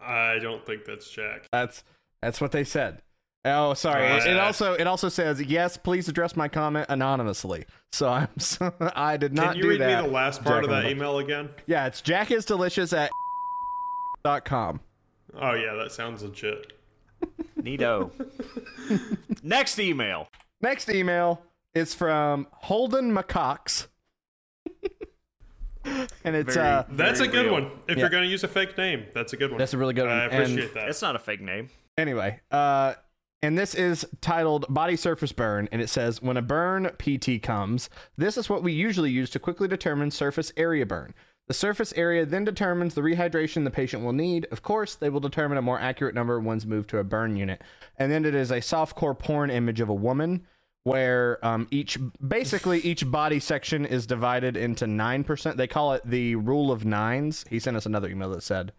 [0.00, 1.46] I don't think that's Jack.
[1.52, 1.84] That's
[2.22, 3.02] that's what they said.
[3.44, 4.06] Oh, sorry.
[4.06, 5.76] It, it Uh, also it also says yes.
[5.76, 7.66] Please address my comment anonymously.
[7.92, 10.02] So I'm so, I did not Can you do read that.
[10.02, 11.50] me the last Jack part of that email again?
[11.66, 13.10] Yeah, it's Jack is delicious at
[14.24, 14.80] dot com.
[15.38, 16.72] Oh yeah, that sounds legit.
[17.60, 18.10] Neato.
[19.42, 20.28] Next email.
[20.60, 21.42] Next email
[21.74, 23.88] is from Holden McCox.
[26.24, 27.52] And it's Very- uh That's a good real.
[27.54, 27.70] one.
[27.88, 28.02] If Yeah.
[28.02, 29.58] you're gonna use a fake name, that's a good one.
[29.58, 30.16] That's a really good one.
[30.18, 30.88] I And- appreciate that.
[30.88, 31.68] It's not a fake name.
[31.96, 32.94] Anyway, uh,
[33.42, 37.88] and this is titled Body Surface Burn, and it says When a burn PT comes,
[38.16, 41.14] this is what we usually use to quickly determine surface area burn.
[41.46, 44.46] The surface area then determines the rehydration the patient will need.
[44.52, 47.62] Of course, they will determine a more accurate number once moved to a burn unit.
[47.96, 50.46] And then it is a soft core porn image of a woman
[50.88, 55.56] where um, each basically each body section is divided into 9%.
[55.56, 57.44] They call it the rule of nines.
[57.48, 58.72] He sent us another email that said,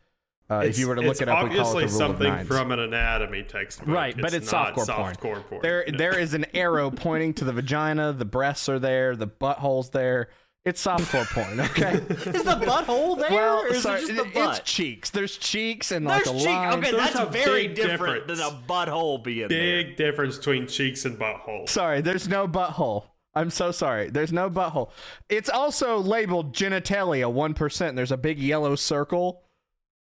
[0.51, 1.99] uh, if you were to look it's it up, we call obviously it the rule
[1.99, 2.47] something of nines.
[2.47, 3.87] from an anatomy textbook.
[3.87, 5.15] Right, but it's not softcore porn.
[5.15, 5.61] softcore porn.
[5.61, 5.97] There, No.
[5.97, 8.13] there is an arrow pointing to the vagina.
[8.13, 9.15] The breasts are there.
[9.15, 10.29] The butthole's there.
[10.69, 11.59] It's softcore porn.
[11.59, 11.93] Okay.
[12.37, 13.31] Is the butthole there?
[13.31, 14.59] well, or is sorry, it just the butt?
[14.59, 15.09] it's cheeks.
[15.09, 16.47] There's cheeks and There's like a cheek.
[16.47, 16.79] line.
[16.79, 18.39] Okay, There's that's a very different difference.
[18.39, 19.83] than a butthole being there.
[19.83, 21.67] big difference between cheeks and butthole.
[21.67, 23.05] Sorry, there's no butthole.
[23.35, 24.09] I'm so sorry.
[24.09, 24.89] There's no butthole.
[25.29, 27.95] It's also labeled genitalia one percent.
[27.95, 29.43] There's a big yellow circle.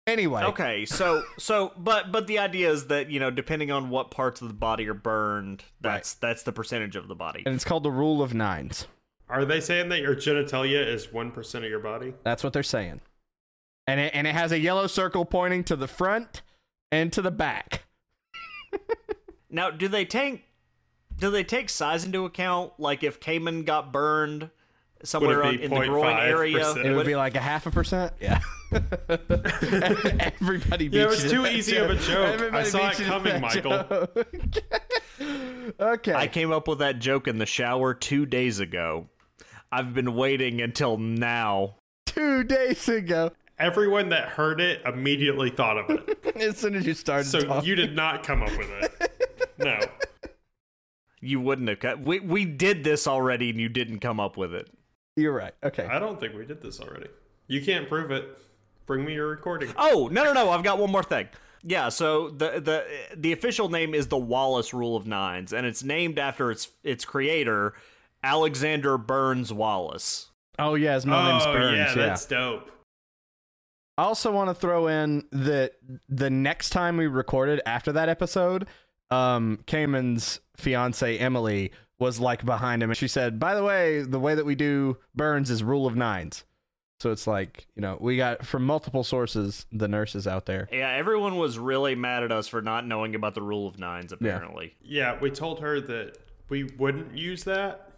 [0.06, 4.11] Anyway, Okay, so so but but the idea is that you know depending on what
[4.11, 7.42] parts of the body are burned, that's that's the percentage of the body.
[7.46, 8.88] and it's called the rule of nines.
[9.31, 12.14] Are they saying that your genitalia is one percent of your body?
[12.24, 13.01] That's what they're saying.
[13.87, 16.43] And it, and it has a yellow circle pointing to the front
[16.93, 17.85] and to the back.
[19.51, 20.45] Now, do they take
[21.18, 22.72] do they take size into account?
[22.78, 24.51] Like if Cayman got burned
[25.03, 28.12] somewhere on, in the groin area, It would be like a half a percent.
[28.20, 28.41] Yeah.
[30.41, 32.55] Everybody beats Yeah, it was too to that easy of a joke.
[32.55, 34.09] I saw it coming, Michael.
[35.81, 36.14] okay.
[36.14, 39.09] I came up with that joke in the shower two days ago.
[39.72, 41.76] I've been waiting until now.
[42.06, 46.36] Two days ago, Everyone that heard it immediately thought of it.
[46.36, 47.68] as soon as you started So talking.
[47.68, 49.12] you did not come up with it.
[49.58, 49.78] No.
[51.20, 52.00] You wouldn't have cut.
[52.00, 54.70] We we did this already, and you didn't come up with it.
[55.16, 55.52] You're right.
[55.62, 55.84] Okay.
[55.84, 57.08] I don't think we did this already.
[57.46, 58.38] You can't prove it.
[58.86, 59.70] Bring me your recording.
[59.76, 60.48] Oh no no no!
[60.48, 61.28] I've got one more thing.
[61.62, 65.84] Yeah, so the the the official name is the Wallace Rule of Nines, and it's
[65.84, 67.74] named after its its creator,
[68.22, 70.30] Alexander Burns Wallace.
[70.58, 71.76] Oh yeah, his middle name's oh, Burns.
[71.78, 71.94] yeah, Yeah.
[72.06, 72.70] that's dope.
[73.98, 75.72] I also want to throw in that
[76.08, 78.66] the next time we recorded after that episode,
[79.10, 84.18] um, Cayman's fiance Emily was like behind him, and she said, "By the way, the
[84.20, 86.44] way that we do Burns is rule of nines.
[86.98, 90.68] So it's like you know we got from multiple sources the nurses out there.
[90.72, 94.12] Yeah, everyone was really mad at us for not knowing about the Rule of Nines.
[94.12, 96.16] Apparently, Yeah, we told her that
[96.48, 97.89] we wouldn't use that.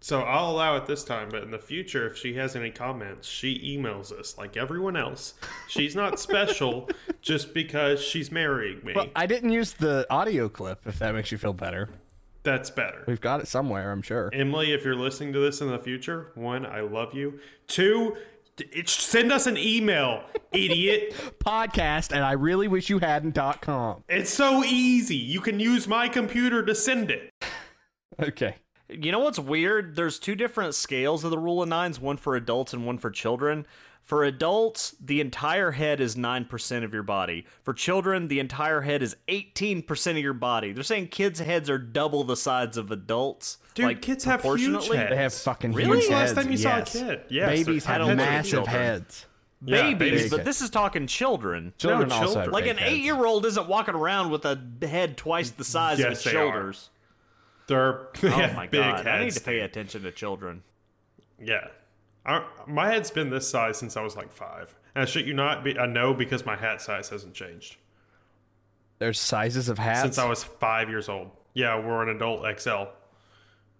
[0.00, 3.26] So I'll allow it this time, but in the future, if she has any comments,
[3.28, 5.34] she emails us like everyone else.
[5.68, 6.88] She's not special
[7.20, 8.92] just because she's marrying me.
[8.94, 10.86] Well, I didn't use the audio clip.
[10.86, 11.88] If that makes you feel better,
[12.44, 13.02] That's better.
[13.08, 14.30] we've got it somewhere, I'm sure.
[14.32, 17.40] Emily, if you're listening to this in the future, one, I love you.
[17.66, 18.16] Two,
[18.56, 20.22] it, send us an email,
[20.52, 21.12] idiot.
[21.44, 24.04] Podcast, and I really wish you hadn't dot com.
[24.08, 25.16] It's so easy.
[25.16, 27.32] You can use my computer to send it.
[28.20, 28.56] Okay.
[28.88, 29.96] You know what's weird?
[29.96, 33.10] There's two different scales of the rule of nines, one for adults and one for
[33.10, 33.66] children.
[34.02, 37.44] For adults, the entire head is 9% of your body.
[37.62, 40.72] For children, the entire head is 18% of your body.
[40.72, 43.58] They're saying kids' heads are double the size of adults.
[43.74, 44.96] Dude, like, kids have huge proportionately.
[44.96, 45.10] heads.
[45.10, 45.84] They have fucking Really?
[45.84, 46.32] huge When's the heads.
[46.36, 47.20] last time you saw a kid?
[47.28, 48.74] Yes, Babies I have don't massive children.
[48.74, 49.26] heads.
[49.62, 50.30] Yeah, Babies, babies.
[50.30, 51.74] but this is talking children.
[51.76, 52.44] Children No, also children.
[52.44, 55.98] have Like an eight year old isn't walking around with a head twice the size
[56.00, 56.72] of Yes, his they are.
[57.68, 58.06] Shoulders.
[58.20, 59.06] They're they Oh my big god.
[59.06, 60.62] I need to pay attention to children.
[61.40, 61.68] Yeah.
[62.26, 64.74] I, my head's been this size since I was like five.
[64.94, 67.76] And I shit you not, be, I know because my hat size hasn't changed
[68.98, 70.02] There's sizes of hats.
[70.02, 71.30] since I was five years old.
[71.54, 72.84] Yeah, we're an adult XL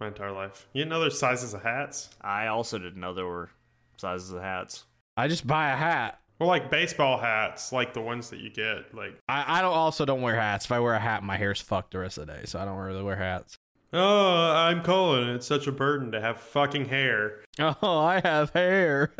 [0.00, 0.68] my entire life.
[0.72, 2.10] You know there's sizes of hats?
[2.20, 3.50] I also didn't know there were
[3.96, 4.84] sizes of hats.
[5.16, 6.20] I just buy a hat.
[6.38, 8.94] Well, like baseball hats, like the ones that you get.
[8.94, 10.66] Like, I, I don't also don't wear hats.
[10.66, 12.64] If I wear a hat, my hair's fucked the rest of the day, so I
[12.64, 13.58] don't really wear hats.
[13.92, 15.28] Oh, I'm Colin.
[15.30, 17.44] It's such a burden to have fucking hair.
[17.58, 19.12] Oh, I have hair.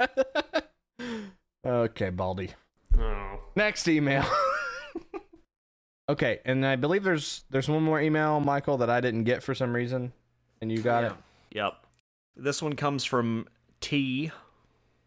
[1.67, 2.51] okay, Baldy.
[2.99, 3.41] Oh.
[3.57, 4.25] Next email.
[6.09, 9.55] okay, and I believe there's there's one more email, Michael, that I didn't get for
[9.55, 10.13] some reason,
[10.61, 11.13] and you got it.
[11.53, 11.75] Yep.
[12.37, 13.47] This one comes from
[13.81, 14.31] T.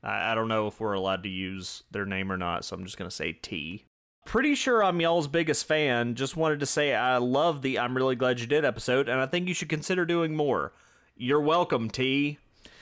[0.03, 2.83] I, I don't know if we're allowed to use their name or not, so I'm
[2.83, 3.85] just going to say T.
[4.25, 6.15] Pretty sure I'm y'all's biggest fan.
[6.15, 9.25] Just wanted to say I love the I'm really glad you did episode, and I
[9.25, 10.71] think you should consider doing more.
[11.17, 12.37] You're welcome, T.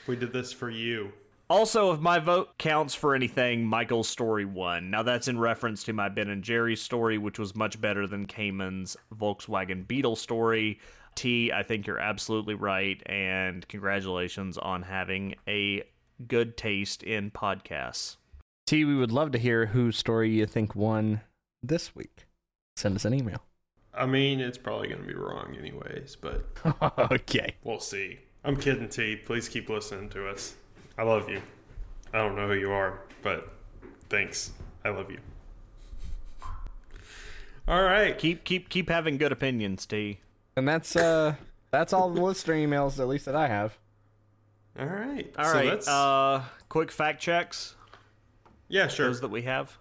[0.06, 1.12] We did this for you.
[1.50, 4.92] Also, if my vote counts for anything, Michael's story won.
[4.92, 8.28] Now that's in reference to my Ben and Jerry story, which was much better than
[8.28, 10.80] Cayman's Volkswagen Beetle story.
[11.16, 15.84] T, I think you're absolutely right, and congratulations on having a
[16.28, 18.18] good taste in podcasts.
[18.68, 21.22] T, we would love to hear whose story you think won
[21.62, 22.26] this week.
[22.76, 23.44] Send us an email.
[23.94, 26.46] I mean, it's probably going to be wrong anyways, but
[27.12, 27.56] okay.
[27.64, 28.20] we'll see.
[28.44, 29.16] I'm kidding, T.
[29.18, 30.56] Please keep listening to us.
[30.98, 31.42] I love you.
[32.14, 33.52] I don't know who you are, but
[34.10, 34.52] thanks.
[34.86, 35.20] I love you.
[37.68, 38.18] All right.
[38.18, 40.20] Keep keep keep having good opinions, T.
[40.56, 41.36] And that's uh
[41.72, 43.78] that's all the listener emails at least that I have.
[44.80, 45.32] All right.
[45.38, 45.88] All so right.
[45.88, 47.76] Uh, quick fact checks.
[48.70, 49.08] yeah, sure.
[49.08, 49.78] Those that we have.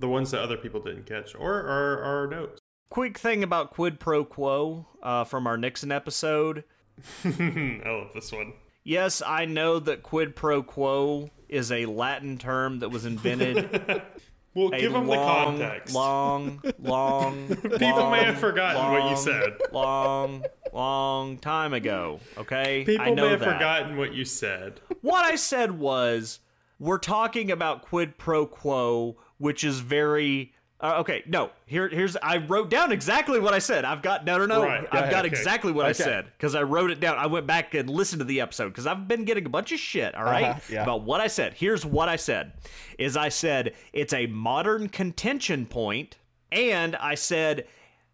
[0.00, 2.60] The ones that other people didn't catch or our, our notes.
[2.88, 6.64] Quick thing about quid pro quo uh, from our Nixon episode.
[7.24, 8.54] I love this one.
[8.82, 14.02] Yes, I know that quid pro quo is a Latin term that was invented
[14.54, 15.94] Well, give them long, the context.
[15.94, 17.46] long, long.
[17.78, 19.56] People may have forgotten what you said.
[19.70, 22.18] Long, long time ago.
[22.36, 23.52] Okay, I People know may have that.
[23.52, 24.80] forgotten what you said.
[25.02, 26.40] What I said was,
[26.80, 30.52] we're talking about quid pro quo, which is very.
[30.82, 31.50] Uh, okay, no.
[31.66, 32.16] Here, here's.
[32.22, 33.84] I wrote down exactly what I said.
[33.84, 34.62] I've got no, no, no.
[34.62, 35.36] Right, I've ahead, got okay.
[35.36, 37.18] exactly what I said because I wrote it down.
[37.18, 39.78] I went back and listened to the episode because I've been getting a bunch of
[39.78, 40.14] shit.
[40.14, 40.82] All right, Uh-huh, yeah.
[40.84, 41.52] about what I said.
[41.52, 42.52] Here's what I said:
[42.98, 46.16] is I said it's a modern contention point,
[46.50, 47.66] and I said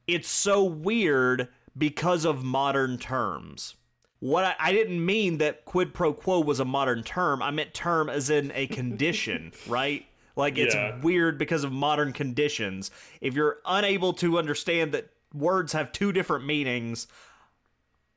[0.08, 1.46] it's so weird
[1.78, 3.76] because of modern terms.
[4.18, 7.42] What I, I didn't mean that quid pro quo was a modern term.
[7.42, 10.04] I meant term as in a condition, right?
[10.36, 11.00] Like it's Yeah.
[11.00, 12.90] weird because of modern conditions.
[13.20, 17.06] If you're unable to understand that words have two different meanings,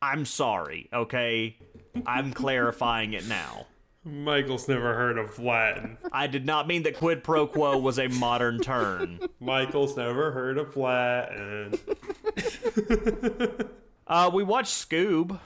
[0.02, 1.58] I'm sorry, okay?
[2.06, 3.66] I'm clarifying it now.
[4.06, 5.98] Michael's never heard of Latin.
[6.12, 9.20] I did not mean that quid pro quo was a modern term.
[9.40, 11.74] Michael's never heard of Latin.
[14.08, 15.40] Uh, we watched Scoob.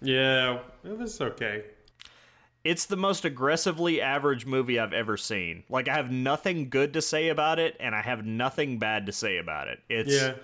[0.00, 1.64] Yeah, it was okay.
[2.66, 5.62] It's the most aggressively average movie I've ever seen.
[5.68, 9.12] Like I have nothing good to say about it, and I have nothing bad to
[9.12, 9.80] say about it.
[9.88, 10.34] It's Yeah,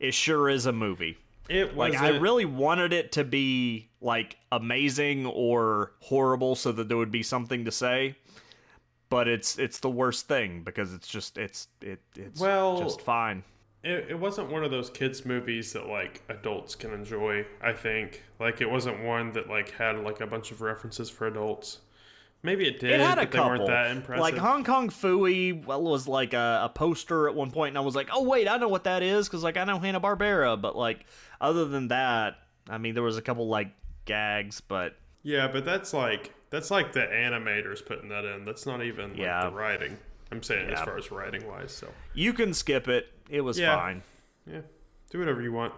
[0.00, 1.18] it sure is a movie.
[1.48, 1.92] it was.
[1.92, 7.12] Like I really wanted it to be like amazing or horrible, so that there would
[7.12, 8.16] be something to say.
[9.08, 13.44] But it's it's the worst thing because it's just it's it it's Well- just fine.
[13.86, 17.46] It, it wasn't one of those kids movies that like adults can enjoy.
[17.62, 21.26] I think like it wasn't one that like had like a bunch of references for
[21.26, 21.78] adults.
[22.42, 23.50] Maybe it did, It had a but they couple.
[23.58, 24.20] weren't that impressive.
[24.20, 27.80] Like Hong Kong Phooey well, was like a, a poster at one point, and I
[27.80, 30.60] was like, "Oh wait, I know what that is," because like I know Hanna Barbera.
[30.60, 31.06] But like
[31.40, 32.36] other than that,
[32.68, 33.68] I mean, there was a couple like
[34.04, 38.44] gags, but yeah, but that's like that's like the animators putting that in.
[38.44, 39.48] That's not even like Yeah.
[39.48, 39.96] the writing.
[40.32, 41.72] I'm saying as far as writing wise.
[41.72, 43.06] So you can skip it.
[43.28, 43.76] It was Yeah.
[43.76, 44.02] fine.
[44.46, 44.60] yeah,
[45.10, 45.72] do whatever you want.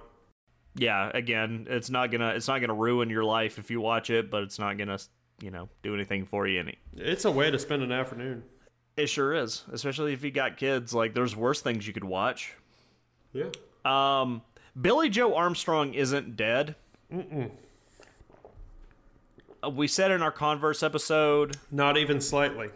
[0.75, 4.31] Yeah, again, it's not gonna it's not gonna ruin your life if you watch it,
[4.31, 4.99] but it's not gonna
[5.43, 6.79] you know do anything for you any.
[6.97, 8.43] It's a way to spend an afternoon.
[8.97, 10.93] It sure is, especially if you got kids.
[10.93, 12.53] Like, there's worse things you could watch.
[13.33, 13.51] Yeah.
[13.85, 14.43] Um,
[14.81, 16.75] Billie Joe Armstrong isn't dead.
[19.63, 22.71] Uh, We said in our Converse episode, Not even slightly.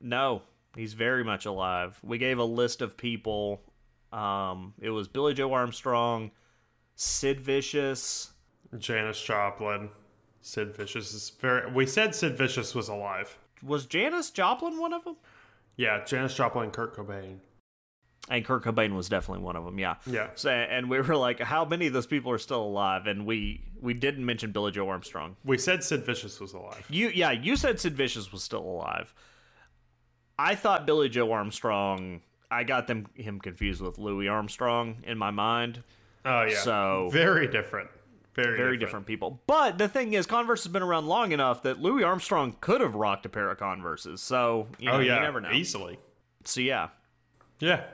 [0.00, 0.42] no,
[0.76, 1.98] he's very much alive.
[2.02, 3.62] We gave a list of people.
[4.12, 6.30] Um, it was Billie Joe Armstrong,
[6.94, 8.32] Sid Vicious.
[8.78, 9.90] Janis Joplin,
[10.40, 11.70] Sid Vicious is very.
[11.72, 13.38] We said Sid Vicious was alive.
[13.62, 15.16] Was Janis Joplin one of them?
[15.76, 17.38] Yeah, Janis Joplin, and Kurt Cobain.
[18.28, 19.78] And Kurt Cobain was definitely one of them.
[19.78, 19.96] Yeah.
[20.04, 20.30] Yeah.
[20.34, 23.06] So, and we were like, how many of those people are still alive?
[23.06, 25.36] And we we didn't mention Billie Joe Armstrong.
[25.44, 26.84] We said Sid Vicious was alive.
[26.90, 29.14] You yeah, you said Sid Vicious was still alive.
[30.38, 32.20] I thought Billie Joe Armstrong.
[32.50, 35.82] I got them him confused with Louis Armstrong in my mind.
[36.24, 36.58] Oh yeah.
[36.58, 37.90] So- very different.
[38.34, 39.40] Very Very different people.
[39.46, 42.94] But the thing is, Converse has been around long enough that Louis Armstrong could have
[42.94, 44.20] rocked a pair of Converses.
[44.20, 45.14] So you know, Oh yeah.
[45.14, 45.50] you never know.
[45.52, 45.98] Easily.
[46.44, 46.88] So yeah,
[47.60, 47.84] Yeah.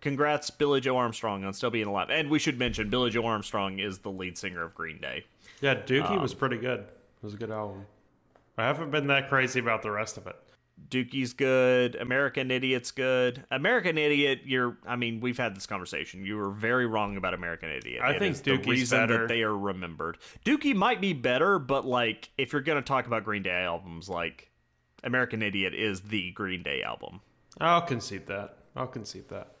[0.00, 2.10] congrats Billie Joe Armstrong on still being alive.
[2.10, 5.24] And we should mention Billie Joe Armstrong is the lead singer of Green Day.
[5.60, 5.74] Yeah.
[5.74, 6.80] Dookie Um, was pretty good.
[6.80, 7.86] It was a good album.
[8.56, 10.36] I haven't been that crazy about the rest of it.
[10.88, 11.94] Dookie's good.
[11.96, 13.44] American Idiot's good.
[13.50, 14.76] American Idiot, you're.
[14.86, 16.24] I mean, we've had this conversation.
[16.24, 18.02] You were very wrong about American Idiot.
[18.02, 19.18] I It think is the reason better.
[19.22, 20.18] that they are remembered.
[20.44, 24.50] Dookie might be better, but like, if you're gonna talk about Green Day albums, like,
[25.02, 27.20] American Idiot is the Green Day album.
[27.60, 28.58] I'll concede that.
[28.76, 29.56] I'll concede that.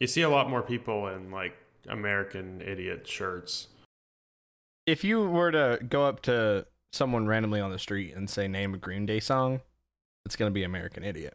[0.00, 1.56] You see a lot more people in like
[1.88, 3.68] American Idiot shirts.
[4.84, 8.74] If you were to go up to someone randomly on the street and say name
[8.74, 9.60] a Green Day song,
[10.26, 11.32] it's gonna be American Idiot.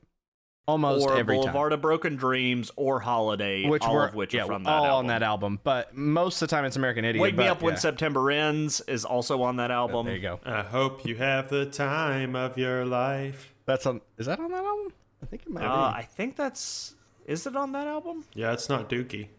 [0.68, 1.78] Almost or every Boulevard time.
[1.78, 4.86] of Broken Dreams or Holiday, Which all were of which yeah, are from that all
[4.86, 4.98] album.
[5.00, 7.20] on that album, but most of the time it's American Idiot.
[7.22, 7.78] Wake Me but, Up When.
[7.78, 10.06] September Ends is also on that album.
[10.06, 10.40] There you go.
[10.46, 13.56] I hope you have the time of your life.
[13.66, 14.02] That's on.
[14.20, 14.94] Is that on that album?
[15.24, 15.98] I think it might Uh, be.
[15.98, 16.94] I think that's.
[17.26, 18.26] Is it on that album?
[18.34, 19.30] Yeah, it's not Dookie.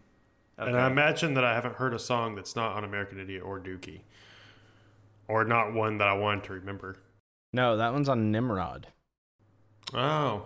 [0.57, 3.59] And I imagine that I haven't heard a song that's not on American Idiot or
[3.59, 4.01] Dookie.
[5.27, 6.97] Or not one that I wanted to remember.
[7.53, 8.87] No, that one's on Nimrod.
[9.93, 10.45] Oh.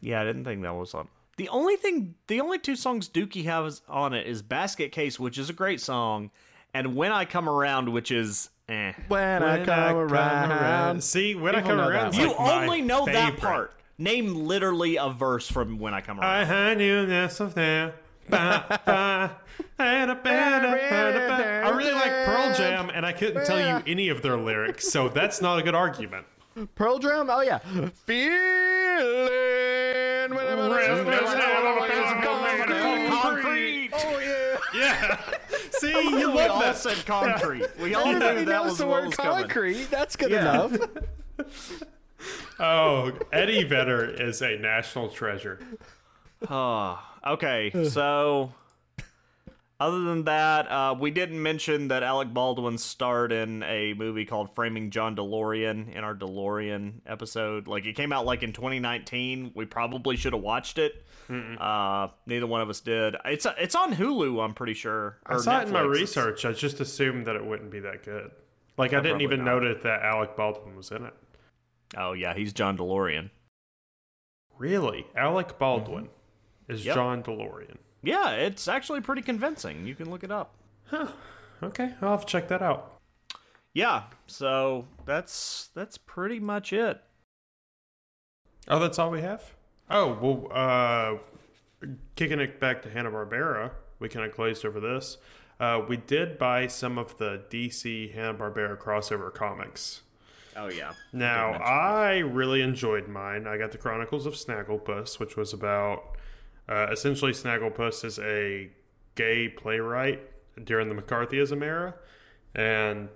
[0.00, 1.08] Yeah, I didn't think that was on.
[1.36, 5.38] The only thing, the only two songs Dookie has on it is Basket Case, which
[5.38, 6.30] is a great song,
[6.74, 8.92] and When I Come Around, which is eh.
[9.08, 11.02] When, I come around.
[11.02, 13.72] See, when I come around, You like only know that part.
[13.98, 16.46] Name literally a verse from When I Come I Around.
[16.46, 17.94] had you this of there.
[18.30, 19.30] I
[21.74, 25.40] really like Pearl Jam, and I couldn't tell you any of their lyrics, so that's
[25.40, 26.26] not a good argument.
[26.74, 27.28] Pearl Drum.
[27.30, 27.58] Oh yeah.
[28.06, 28.36] Feeling.
[30.34, 30.46] when
[33.10, 33.90] Concrete.
[33.94, 34.56] Oh yeah.
[34.74, 35.20] Yeah.
[35.72, 36.76] See, oh, you we love all that.
[36.76, 37.66] said concrete.
[37.80, 39.38] We all Everybody knew that knows was the what word was coming.
[39.40, 39.90] concrete.
[39.90, 40.64] That's good Yeah.
[40.66, 40.78] enough.
[42.60, 45.58] Oh, Eddie Vedder is a national treasure.
[46.48, 47.72] Oh, okay.
[47.88, 48.52] So,
[49.82, 54.54] other than that, uh, we didn't mention that Alec Baldwin starred in a movie called
[54.54, 57.66] Framing John DeLorean in our DeLorean episode.
[57.66, 59.52] Like, it came out like in 2019.
[59.54, 61.04] We probably should have watched it.
[61.28, 63.16] Uh, neither one of us did.
[63.24, 64.44] It's it's on Hulu.
[64.44, 65.16] I'm pretty sure.
[65.24, 66.44] I saw it in my research.
[66.44, 68.30] I just assumed that it wouldn't be that good.
[68.76, 69.62] Like I didn't even not.
[69.62, 71.14] notice that Alec Baldwin was in it.
[71.96, 73.30] Oh yeah, he's John DeLorean.
[74.58, 76.08] Really, Alec Baldwin
[76.68, 76.86] is Mm-hmm.
[76.88, 76.94] Yep.
[76.94, 77.76] John DeLorean.
[78.02, 79.86] Yeah, it's actually pretty convincing.
[79.86, 80.54] You can look it up.
[80.86, 81.08] Huh.
[81.62, 83.00] Okay, I'll have to check that out.
[83.72, 87.00] Yeah, so that's that's pretty much it.
[88.68, 89.54] Oh, that's all we have.
[89.88, 95.18] Oh well, uh, kicking it back to Hanna Barbera, we kind of glazed over this.
[95.60, 100.02] Uh, we did buy some of the DC Hanna Barbera crossover comics.
[100.56, 100.92] Oh yeah.
[101.12, 103.46] Now, I really enjoyed mine.
[103.46, 106.16] I got the Chronicles of Snagglepuss, which was about
[106.68, 108.70] uh, essentially Snagglepuss is a
[109.14, 110.20] gay playwright
[110.64, 111.94] during the McCarthyism era,
[112.54, 113.08] and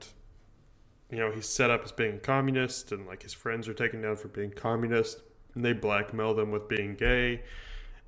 [1.10, 4.02] you know he's set up as being a communist, and like his friends are taken
[4.02, 5.22] down for being communist,
[5.54, 7.42] and they blackmail them with being gay,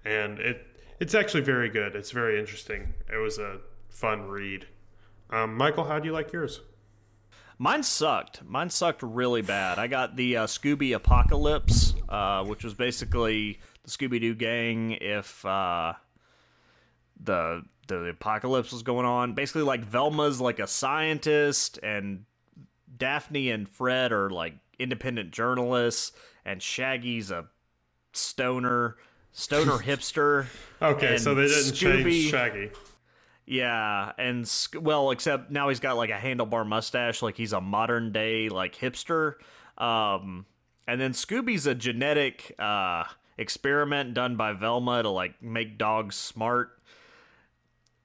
[0.05, 0.67] and it
[1.01, 1.95] it's actually very good.
[1.95, 2.95] It's very interesting.
[3.13, 3.59] It was a
[3.89, 4.67] fun read.
[5.31, 6.61] Um, Michael, how do you like yours?
[7.59, 8.45] Mine sucked.
[8.45, 9.79] Mine sucked really bad.
[9.79, 13.59] I got the uh, Scooby Apocalypse, uh, which was basically
[13.89, 15.95] the Scooby Doo gang if uh,
[17.23, 19.35] the the apocalypse was going on.
[19.35, 22.25] Basically, like Velma's like a scientist, and
[22.97, 26.13] Daphne and Fred are like independent journalists,
[26.45, 27.47] and Shaggy's a
[28.13, 28.97] stoner,
[29.33, 30.47] stoner hipster.
[30.83, 32.71] Okay, so they didn't Scooby- change Shaggy.
[33.47, 38.13] Yeah, and well, except now he's got like a handlebar mustache, like he's a modern
[38.13, 39.35] day like hipster.
[39.79, 40.45] Um,
[40.87, 43.05] and then Scooby's a genetic uh,
[43.39, 46.71] experiment done by Velma to like make dogs smart.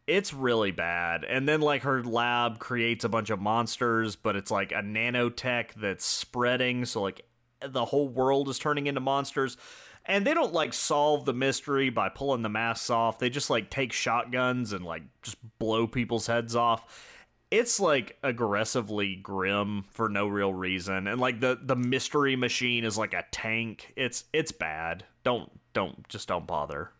[0.07, 1.23] it's really bad.
[1.23, 5.73] And then like her lab creates a bunch of monsters, but it's like a nanotech
[5.76, 7.26] that's spreading, so like
[7.65, 9.57] the whole world is turning into monsters.
[10.05, 13.19] And they don't like solve the mystery by pulling the masks off.
[13.19, 17.10] They just like take shotguns and like just blow people's heads off.
[17.49, 21.07] It's like aggressively grim for no real reason.
[21.07, 23.93] And like the the mystery machine is like a tank.
[23.95, 25.05] It's it's bad.
[25.23, 26.91] Don't don't just don't bother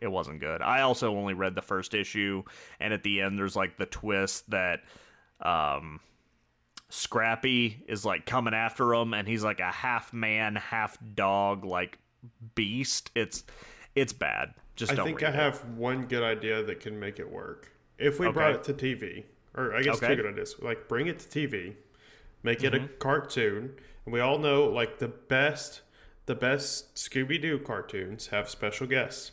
[0.00, 0.60] it wasn't good.
[0.60, 2.42] I also only read the first issue,
[2.80, 4.80] and at the end, there's like the twist that
[5.40, 6.00] um,
[6.90, 11.98] Scrappy is like coming after him, and he's like a half man, half dog, like
[12.54, 13.10] beast.
[13.14, 13.44] It's
[13.94, 14.54] it's bad.
[14.76, 15.34] Just I think I it.
[15.34, 17.70] have one good idea that can make it work.
[17.98, 19.24] If we brought it to TV,
[19.54, 20.06] or I guess Okay.
[20.08, 21.74] two good ideas, like bring it to TV,
[22.42, 22.98] make it a Mm-hmm.
[22.98, 23.74] cartoon,
[24.04, 25.82] and we all know like the best,
[26.26, 29.32] the best Scooby Doo cartoons have special guests.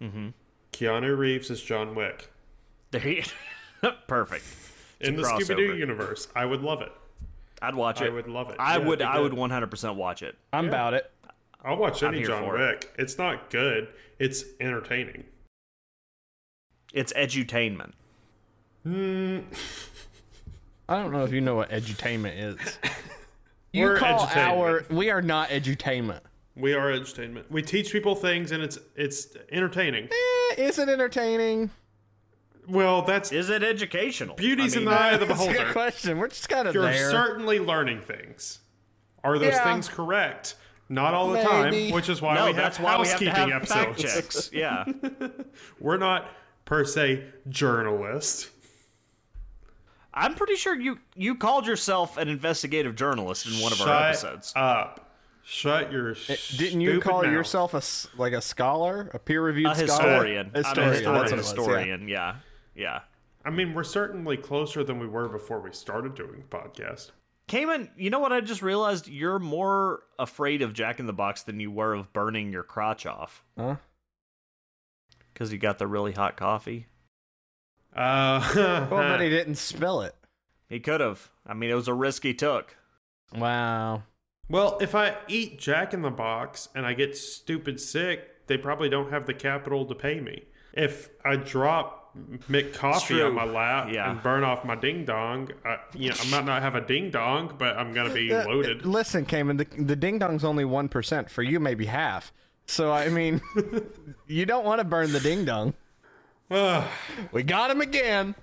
[0.00, 0.28] Mm-hmm.
[0.72, 2.30] Keanu Reeves is John Wick
[2.90, 3.22] There you-
[4.06, 4.44] Perfect.
[5.00, 5.22] in the.
[5.22, 6.28] Scooby Doo universe.
[6.36, 6.92] I would love it.
[7.62, 8.06] I'd watch it.
[8.06, 8.56] I would love it.
[8.58, 9.02] I Yeah, would.
[9.02, 10.36] I would 100% watch it.
[10.52, 11.10] I'm about it.
[11.64, 12.68] I'll watch any here John for it.
[12.84, 12.94] Wick.
[12.98, 13.88] It's not good.
[14.18, 15.24] It's entertaining.
[16.92, 17.92] It's edutainment.
[18.84, 19.38] Hmm.
[20.88, 22.78] I don't know if you know what edutainment is.
[23.76, 24.88] You We're call our edutainment.
[24.90, 26.20] we are not edutainment.
[26.54, 27.50] We are entertainment.
[27.50, 30.04] We teach people things, and it's it's entertaining.
[30.06, 31.68] Eh, is it entertaining?
[32.66, 34.34] Well, that's Is it educational?
[34.34, 35.72] beauty's I in the eye of the That's a good beholder.
[35.72, 36.18] question.
[36.18, 37.10] We're just kind of You're there.
[37.10, 38.60] certainly learning things.
[39.22, 39.62] Are those Yeah.
[39.64, 40.54] things correct?
[40.88, 41.46] Not all the Maybe.
[41.88, 44.00] time, which is why No, we have that's why we have to housekeeping have fact
[44.00, 44.14] episodes.
[44.14, 44.50] checks.
[44.52, 44.84] Yeah.
[45.80, 46.28] We're not
[46.64, 48.50] per se journalists.
[50.16, 54.08] I'm pretty sure you you called yourself an investigative journalist in one of Shut our
[54.08, 54.52] episodes.
[54.56, 55.02] up.
[55.44, 56.16] Shut your.
[56.28, 57.30] Eh, Didn't you call mouth.
[57.32, 57.82] yourself a
[58.20, 60.10] like a scholar, a peer reviewed a scholar?
[60.24, 60.46] historian.
[60.54, 60.92] I'm a Historian.
[60.92, 61.14] historian.
[61.20, 62.08] That's what it was, historian.
[62.08, 62.36] Yeah.
[62.74, 63.00] yeah.
[63.44, 67.12] I mean, we're certainly closer than we were before we started doing the podcast.
[67.46, 69.06] Cayman, you know what I just realized?
[69.06, 73.06] You're more afraid of Jack in the Box than you were of burning your crotch
[73.06, 73.44] off.
[73.56, 73.76] Huh?
[75.32, 76.86] Because you got the really hot coffee.
[77.96, 80.14] Uh, Well, but he didn't spill it.
[80.68, 81.30] He could have.
[81.46, 82.76] I mean, it was a risk he took.
[83.36, 84.02] Wow.
[84.48, 88.88] well, if I eat Jack in the Box and I get stupid sick, they probably
[88.88, 90.44] don't have the capital to pay me.
[90.72, 92.14] If I drop
[92.48, 94.10] Mick Coffee on my lap Yeah.
[94.10, 97.10] and burn off my ding dong, I, you know, I might not have a ding
[97.10, 98.86] dong, but I'm gonna be Uh, loaded.
[98.86, 101.28] Listen, Cayman, the, the ding dong's only 1%.
[101.30, 102.32] For you, maybe half.
[102.66, 103.40] So, I mean,
[104.26, 105.74] you don't want to burn the ding dong.
[106.50, 106.88] Ugh.
[107.32, 108.34] We got him again.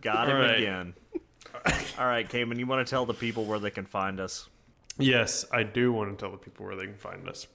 [0.00, 0.58] Got him All right.
[0.58, 0.94] again.
[1.98, 4.48] All right, Cayman, you want to tell the people where they can find us?
[4.98, 7.46] Yes, I do want to tell the people where they can find us.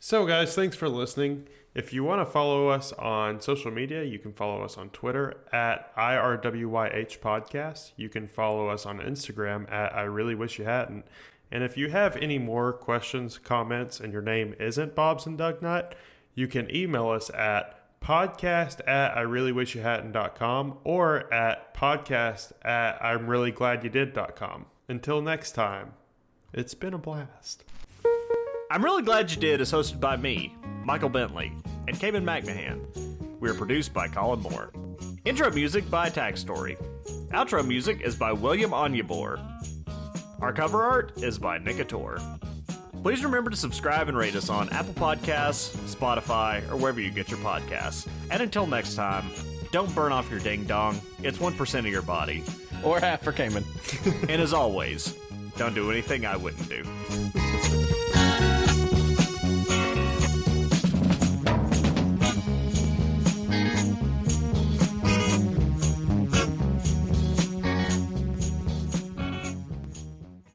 [0.00, 1.46] So, guys, thanks for listening.
[1.74, 5.34] If you want to follow us on social media, you can follow us on Twitter
[5.52, 7.92] at IRWYH Podcast.
[7.96, 11.04] You can follow us on Instagram at I Really Wish You Hadn't.
[11.50, 15.62] And if you have any more questions, comments, and your name isn't Bob's and Doug
[15.62, 15.94] Nut,
[16.34, 22.52] you can email us at podcast at I really wish you hadn't.com or at podcast
[22.62, 24.66] at I'm really glad you did.com.
[24.88, 25.94] Until next time,
[26.52, 27.64] it's been a blast.
[28.70, 30.54] I'm really glad you did is hosted by me,
[30.84, 31.52] Michael Bentley,
[31.88, 33.40] and Cayman McMahon.
[33.40, 34.70] We are produced by Colin Moore.
[35.24, 36.76] Intro music by Tag Story.
[37.30, 39.40] Outro music is by William Onyeabor.
[40.42, 42.20] Our cover art is by Nicator.
[43.04, 47.28] Please remember to subscribe and rate us on Apple Podcasts, Spotify, or wherever you get
[47.28, 48.08] your podcasts.
[48.30, 49.26] And until next time,
[49.72, 50.98] don't burn off your ding dong.
[51.22, 52.42] It's 1% of your body.
[52.82, 53.62] Or half for Cayman.
[54.30, 55.18] And as always,
[55.58, 56.82] don't do anything I wouldn't do.